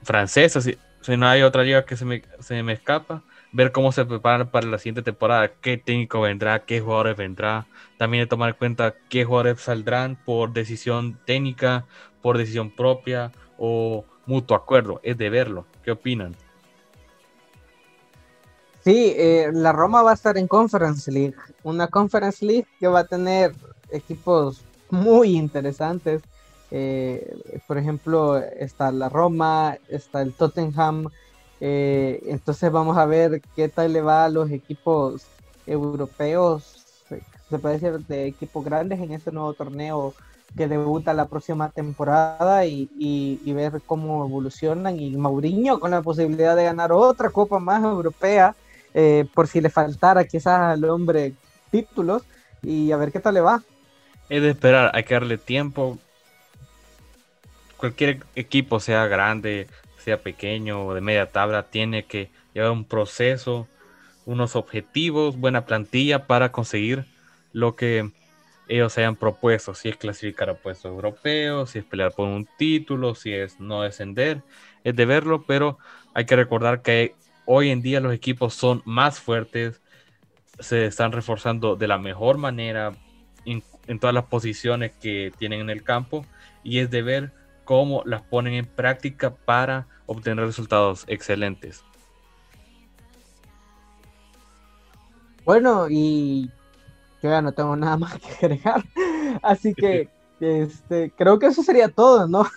francesa, 0.03 0.61
si, 0.61 0.77
no 1.17 1.27
hay 1.27 1.43
otra 1.43 1.63
liga 1.63 1.85
que 1.85 1.95
se 1.97 2.05
me, 2.05 2.23
se 2.39 2.61
me 2.63 2.73
escapa, 2.73 3.23
ver 3.51 3.71
cómo 3.71 3.91
se 3.91 4.05
preparan 4.05 4.49
para 4.49 4.67
la 4.67 4.77
siguiente 4.77 5.01
temporada, 5.01 5.51
qué 5.61 5.77
técnico 5.77 6.21
vendrá, 6.21 6.65
qué 6.65 6.81
jugadores 6.81 7.15
vendrá, 7.15 7.67
también 7.97 8.23
de 8.23 8.27
tomar 8.27 8.49
en 8.49 8.55
cuenta 8.55 8.95
qué 9.09 9.23
jugadores 9.23 9.61
saldrán 9.61 10.17
por 10.25 10.51
decisión 10.51 11.19
técnica, 11.25 11.85
por 12.21 12.37
decisión 12.37 12.69
propia 12.69 13.31
o 13.57 14.03
mutuo 14.25 14.57
acuerdo, 14.57 14.99
es 15.03 15.17
de 15.17 15.29
verlo. 15.29 15.65
¿Qué 15.83 15.91
opinan? 15.91 16.35
Sí, 18.83 19.13
eh, 19.17 19.49
la 19.51 19.71
Roma 19.71 20.03
va 20.03 20.11
a 20.11 20.13
estar 20.13 20.37
en 20.37 20.47
Conference 20.47 21.11
League, 21.11 21.35
una 21.63 21.87
Conference 21.87 22.45
League 22.45 22.67
que 22.79 22.87
va 22.87 22.99
a 22.99 23.07
tener 23.07 23.53
equipos 23.91 24.63
muy 24.89 25.35
interesantes. 25.35 26.21
Eh, 26.71 27.37
por 27.67 27.77
ejemplo, 27.77 28.37
está 28.37 28.91
la 28.91 29.09
Roma, 29.09 29.77
está 29.87 30.21
el 30.21 30.33
Tottenham, 30.33 31.09
eh, 31.61 32.21
entonces 32.25 32.71
vamos 32.71 32.97
a 32.97 33.05
ver 33.05 33.41
qué 33.55 33.69
tal 33.69 33.93
le 33.93 34.01
va 34.01 34.25
a 34.25 34.29
los 34.29 34.51
equipos 34.51 35.25
europeos, 35.65 36.85
se 37.49 37.59
puede 37.59 37.79
decir 37.79 38.05
de 38.07 38.25
equipos 38.25 38.65
grandes 38.65 38.99
en 38.99 39.11
este 39.11 39.31
nuevo 39.31 39.53
torneo 39.53 40.13
que 40.57 40.67
debuta 40.67 41.13
la 41.13 41.27
próxima 41.27 41.69
temporada 41.69 42.65
y, 42.65 43.39
ver 43.53 43.81
cómo 43.85 44.25
evolucionan. 44.25 44.99
Y 44.99 45.15
Mauriño 45.15 45.79
con 45.79 45.91
la 45.91 46.01
posibilidad 46.01 46.55
de 46.55 46.63
ganar 46.63 46.91
otra 46.91 47.29
copa 47.29 47.59
más 47.59 47.83
europea, 47.83 48.55
eh, 48.93 49.25
por 49.33 49.47
si 49.47 49.61
le 49.61 49.69
faltara 49.69 50.25
quizás 50.25 50.59
al 50.59 50.83
hombre 50.85 51.33
títulos, 51.71 52.23
y 52.61 52.91
a 52.91 52.97
ver 52.97 53.11
qué 53.11 53.19
tal 53.19 53.35
le 53.35 53.41
va. 53.41 53.61
Es 54.29 54.41
de 54.41 54.49
esperar, 54.49 54.91
hay 54.93 55.03
que 55.03 55.13
darle 55.13 55.37
tiempo. 55.37 55.99
Cualquier 57.77 58.19
equipo, 58.35 58.79
sea 58.79 59.05
grande, 59.05 59.67
sea 59.97 60.21
pequeño 60.21 60.85
o 60.85 60.93
de 60.93 61.01
media 61.01 61.27
tabla, 61.27 61.63
tiene 61.63 62.05
que 62.05 62.29
llevar 62.53 62.71
un 62.71 62.85
proceso, 62.85 63.67
unos 64.25 64.55
objetivos, 64.55 65.37
buena 65.37 65.65
plantilla 65.65 66.25
para 66.25 66.51
conseguir 66.51 67.05
lo 67.53 67.75
que 67.75 68.11
ellos 68.67 68.97
hayan 68.97 69.15
propuesto, 69.15 69.75
si 69.75 69.89
es 69.89 69.97
clasificar 69.97 70.49
a 70.49 70.55
puestos 70.55 70.91
europeos, 70.91 71.69
si 71.69 71.79
es 71.79 71.85
pelear 71.85 72.11
por 72.13 72.27
un 72.27 72.47
título, 72.57 73.13
si 73.13 73.31
es 73.31 73.59
no 73.59 73.83
descender, 73.83 74.41
es 74.83 74.95
de 74.95 75.05
verlo, 75.05 75.43
pero 75.45 75.77
hay 76.15 76.25
que 76.25 76.35
recordar 76.35 76.81
que 76.81 77.13
hoy 77.45 77.69
en 77.69 77.83
día 77.83 77.99
los 77.99 78.13
equipos 78.13 78.55
son 78.55 78.81
más 78.85 79.19
fuertes, 79.19 79.81
se 80.59 80.85
están 80.85 81.11
reforzando 81.11 81.75
de 81.75 81.87
la 81.87 81.99
mejor 81.99 82.37
manera 82.37 82.93
en, 83.87 83.99
todas 83.99 84.13
las 84.13 84.25
posiciones 84.25 84.91
que 84.93 85.31
tienen 85.37 85.61
en 85.61 85.69
el 85.69 85.83
campo 85.83 86.25
y 86.63 86.79
es 86.79 86.89
de 86.91 87.01
ver 87.01 87.31
cómo 87.63 88.03
las 88.05 88.21
ponen 88.21 88.53
en 88.53 88.65
práctica 88.65 89.35
para 89.35 89.87
obtener 90.05 90.45
resultados 90.45 91.05
excelentes. 91.07 91.83
Bueno, 95.43 95.87
y 95.89 96.49
yo 97.21 97.29
ya 97.29 97.41
no 97.41 97.51
tengo 97.51 97.75
nada 97.75 97.97
más 97.97 98.19
que 98.19 98.45
agregar, 98.45 98.83
así 99.43 99.73
que 99.73 100.09
este, 100.39 101.11
creo 101.15 101.39
que 101.39 101.47
eso 101.47 101.63
sería 101.63 101.89
todo, 101.89 102.27
¿no? 102.27 102.45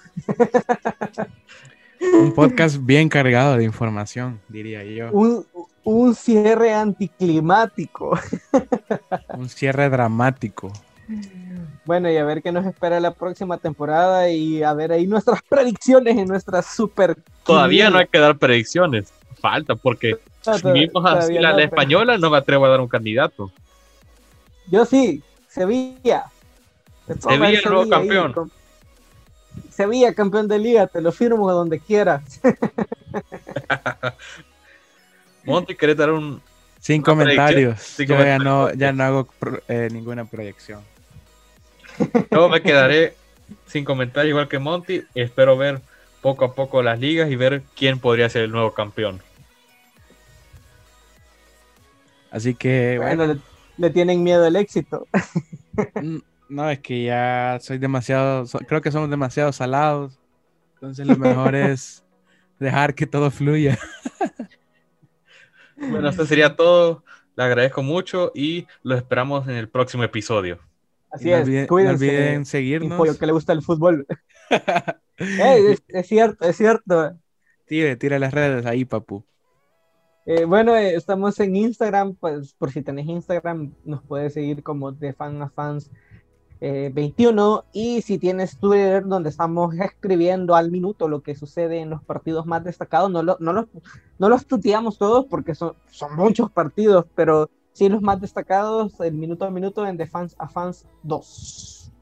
Un 2.00 2.32
podcast 2.32 2.78
bien 2.80 3.08
cargado 3.08 3.56
de 3.56 3.64
información, 3.64 4.40
diría 4.48 4.84
yo. 4.84 5.10
Un, 5.10 5.44
un 5.84 6.14
cierre 6.14 6.74
anticlimático. 6.74 8.18
Un 9.36 9.48
cierre 9.48 9.88
dramático. 9.88 10.70
Bueno, 11.88 12.12
y 12.12 12.18
a 12.18 12.24
ver 12.26 12.42
qué 12.42 12.52
nos 12.52 12.66
espera 12.66 13.00
la 13.00 13.14
próxima 13.14 13.56
temporada 13.56 14.28
y 14.28 14.62
a 14.62 14.74
ver 14.74 14.92
ahí 14.92 15.06
nuestras 15.06 15.40
predicciones 15.48 16.18
en 16.18 16.28
nuestra 16.28 16.60
super. 16.60 17.16
Todavía 17.46 17.88
no 17.88 17.96
hay 17.96 18.06
que 18.06 18.18
dar 18.18 18.36
predicciones, 18.36 19.10
falta, 19.40 19.74
porque 19.74 20.18
no, 20.46 20.58
si 20.58 20.70
vimos 20.70 21.02
así 21.06 21.38
la, 21.38 21.54
la 21.54 21.64
española, 21.64 22.18
no 22.18 22.28
me 22.28 22.36
atrevo 22.36 22.66
a 22.66 22.68
dar 22.68 22.82
un 22.82 22.88
candidato. 22.88 23.50
Yo 24.66 24.84
sí, 24.84 25.22
Sevilla. 25.48 26.26
Sevilla, 27.20 27.58
el 27.58 27.64
nuevo 27.64 27.88
campeón. 27.88 28.52
Sevilla, 29.70 30.12
campeón 30.12 30.46
de 30.46 30.58
liga, 30.58 30.88
te 30.88 31.00
lo 31.00 31.10
firmo 31.10 31.50
donde 31.50 31.80
quieras. 31.80 32.38
Monty, 35.44 35.74
¿querés 35.74 35.96
dar 35.96 36.10
un. 36.10 36.42
Sin 36.80 37.00
comentarios. 37.00 37.80
Sin 37.80 38.06
Yo 38.06 38.14
comentarios. 38.14 38.44
Ya, 38.44 38.44
no, 38.44 38.74
ya 38.74 38.92
no 38.92 39.04
hago 39.04 39.28
eh, 39.68 39.88
ninguna 39.90 40.26
proyección. 40.26 40.82
Yo 42.30 42.48
me 42.48 42.62
quedaré 42.62 43.14
sin 43.66 43.84
comentarios 43.84 44.30
igual 44.30 44.48
que 44.48 44.58
Monty. 44.58 45.04
Espero 45.14 45.56
ver 45.56 45.80
poco 46.20 46.44
a 46.44 46.54
poco 46.54 46.82
las 46.82 46.98
ligas 46.98 47.30
y 47.30 47.36
ver 47.36 47.62
quién 47.76 47.98
podría 47.98 48.28
ser 48.28 48.44
el 48.44 48.52
nuevo 48.52 48.72
campeón. 48.74 49.20
Así 52.30 52.54
que. 52.54 52.98
Bueno, 52.98 53.26
bueno. 53.26 53.34
Le, 53.34 53.86
le, 53.86 53.90
tienen 53.90 54.22
miedo 54.22 54.44
al 54.44 54.56
éxito. 54.56 55.06
No, 56.48 56.70
es 56.70 56.78
que 56.78 57.04
ya 57.04 57.58
soy 57.60 57.78
demasiado. 57.78 58.46
So, 58.46 58.58
creo 58.60 58.80
que 58.80 58.90
somos 58.90 59.10
demasiado 59.10 59.52
salados. 59.52 60.18
Entonces, 60.74 61.06
lo 61.06 61.16
mejor 61.16 61.54
es 61.54 62.04
dejar 62.58 62.94
que 62.94 63.06
todo 63.06 63.30
fluya. 63.30 63.78
Bueno, 65.76 66.08
esto 66.08 66.26
sería 66.26 66.56
todo. 66.56 67.04
Le 67.36 67.44
agradezco 67.44 67.82
mucho 67.82 68.32
y 68.34 68.66
lo 68.82 68.96
esperamos 68.96 69.46
en 69.46 69.54
el 69.54 69.68
próximo 69.68 70.02
episodio. 70.02 70.58
Así 71.10 71.30
es, 71.30 71.42
olviden, 71.42 71.66
cuídense. 71.66 72.06
No 72.06 72.12
olviden 72.12 72.44
seguirnos. 72.46 72.98
Pollo 72.98 73.18
que 73.18 73.26
le 73.26 73.32
gusta 73.32 73.52
el 73.52 73.62
fútbol. 73.62 74.06
hey, 75.18 75.64
es, 75.68 75.82
es, 75.88 76.06
cierto, 76.06 76.46
es 76.46 76.56
cierto. 76.56 77.18
Tire, 77.66 77.96
tire 77.96 78.18
las 78.18 78.32
redes 78.32 78.66
ahí, 78.66 78.84
papu. 78.84 79.24
Eh, 80.30 80.44
bueno, 80.44 80.76
eh, 80.76 80.94
estamos 80.94 81.40
en 81.40 81.56
Instagram, 81.56 82.14
pues 82.14 82.52
por 82.52 82.70
si 82.70 82.82
tenés 82.82 83.06
Instagram, 83.06 83.72
nos 83.86 84.02
puedes 84.02 84.34
seguir 84.34 84.62
como 84.62 84.92
de 84.92 85.14
fan 85.14 85.40
a 85.40 85.48
fans 85.48 85.90
eh, 86.60 86.90
21 86.92 87.64
y 87.72 88.02
si 88.02 88.18
tienes 88.18 88.58
Twitter 88.58 89.06
donde 89.06 89.30
estamos 89.30 89.74
escribiendo 89.76 90.54
al 90.54 90.70
minuto 90.70 91.08
lo 91.08 91.22
que 91.22 91.34
sucede 91.34 91.78
en 91.78 91.88
los 91.88 92.02
partidos 92.02 92.44
más 92.44 92.62
destacados, 92.62 93.10
no, 93.10 93.22
lo, 93.22 93.38
no, 93.40 93.54
los, 93.54 93.66
no 94.18 94.28
los 94.28 94.44
tuteamos 94.44 94.98
todos 94.98 95.24
porque 95.24 95.54
son, 95.54 95.72
son 95.90 96.14
muchos 96.14 96.50
partidos, 96.50 97.06
pero 97.14 97.48
sí 97.78 97.88
los 97.88 98.02
más 98.02 98.20
destacados 98.20 98.98
el 99.00 99.14
minuto 99.14 99.44
a 99.44 99.50
minuto 99.50 99.86
en 99.86 99.96
The 99.96 100.06
Fans 100.06 100.34
a 100.38 100.48
Fans 100.48 100.84
2. 101.04 101.92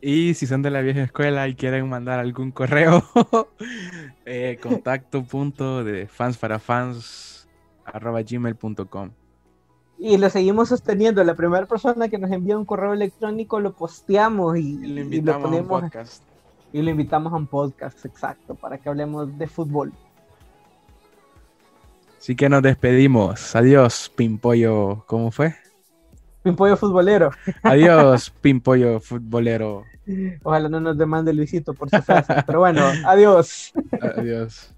Y 0.00 0.32
si 0.32 0.46
son 0.46 0.62
de 0.62 0.70
la 0.70 0.80
vieja 0.80 1.02
escuela 1.02 1.46
y 1.46 1.54
quieren 1.54 1.86
mandar 1.86 2.18
algún 2.18 2.52
correo, 2.52 3.04
eh, 4.24 4.58
contacto 4.62 5.22
punto 5.30 5.84
de 5.84 6.06
fans 6.06 6.38
para 6.38 6.58
fans 6.58 7.46
arroba 7.84 8.22
gmail.com. 8.22 9.10
Y 9.98 10.16
lo 10.16 10.30
seguimos 10.30 10.70
sosteniendo. 10.70 11.22
La 11.22 11.34
primera 11.34 11.66
persona 11.66 12.08
que 12.08 12.16
nos 12.16 12.30
envía 12.30 12.56
un 12.56 12.64
correo 12.64 12.94
electrónico 12.94 13.60
lo 13.60 13.74
posteamos 13.74 14.56
y, 14.56 14.82
y 14.82 14.86
lo 14.86 15.00
invitamos 15.02 15.12
y 15.12 15.42
lo 15.42 15.50
ponemos, 15.50 15.70
a 15.70 15.74
un 15.74 15.80
podcast. 15.82 16.22
Y 16.72 16.80
lo 16.80 16.90
invitamos 16.90 17.32
a 17.34 17.36
un 17.36 17.46
podcast, 17.46 18.06
exacto, 18.06 18.54
para 18.54 18.78
que 18.78 18.88
hablemos 18.88 19.36
de 19.36 19.46
fútbol. 19.46 19.92
Así 22.20 22.36
que 22.36 22.50
nos 22.50 22.60
despedimos. 22.62 23.56
Adiós, 23.56 24.12
Pimpollo. 24.14 25.04
¿Cómo 25.06 25.30
fue? 25.30 25.54
Pimpollo 26.42 26.76
futbolero. 26.76 27.30
Adiós, 27.62 28.28
Pimpollo 28.42 29.00
futbolero. 29.00 29.84
Ojalá 30.42 30.68
no 30.68 30.80
nos 30.80 30.98
demande 30.98 31.32
Luisito 31.32 31.72
por 31.72 31.88
su 31.88 32.02
frase. 32.02 32.34
Pero 32.46 32.58
bueno, 32.58 32.82
adiós. 33.06 33.72
Adiós. 34.02 34.74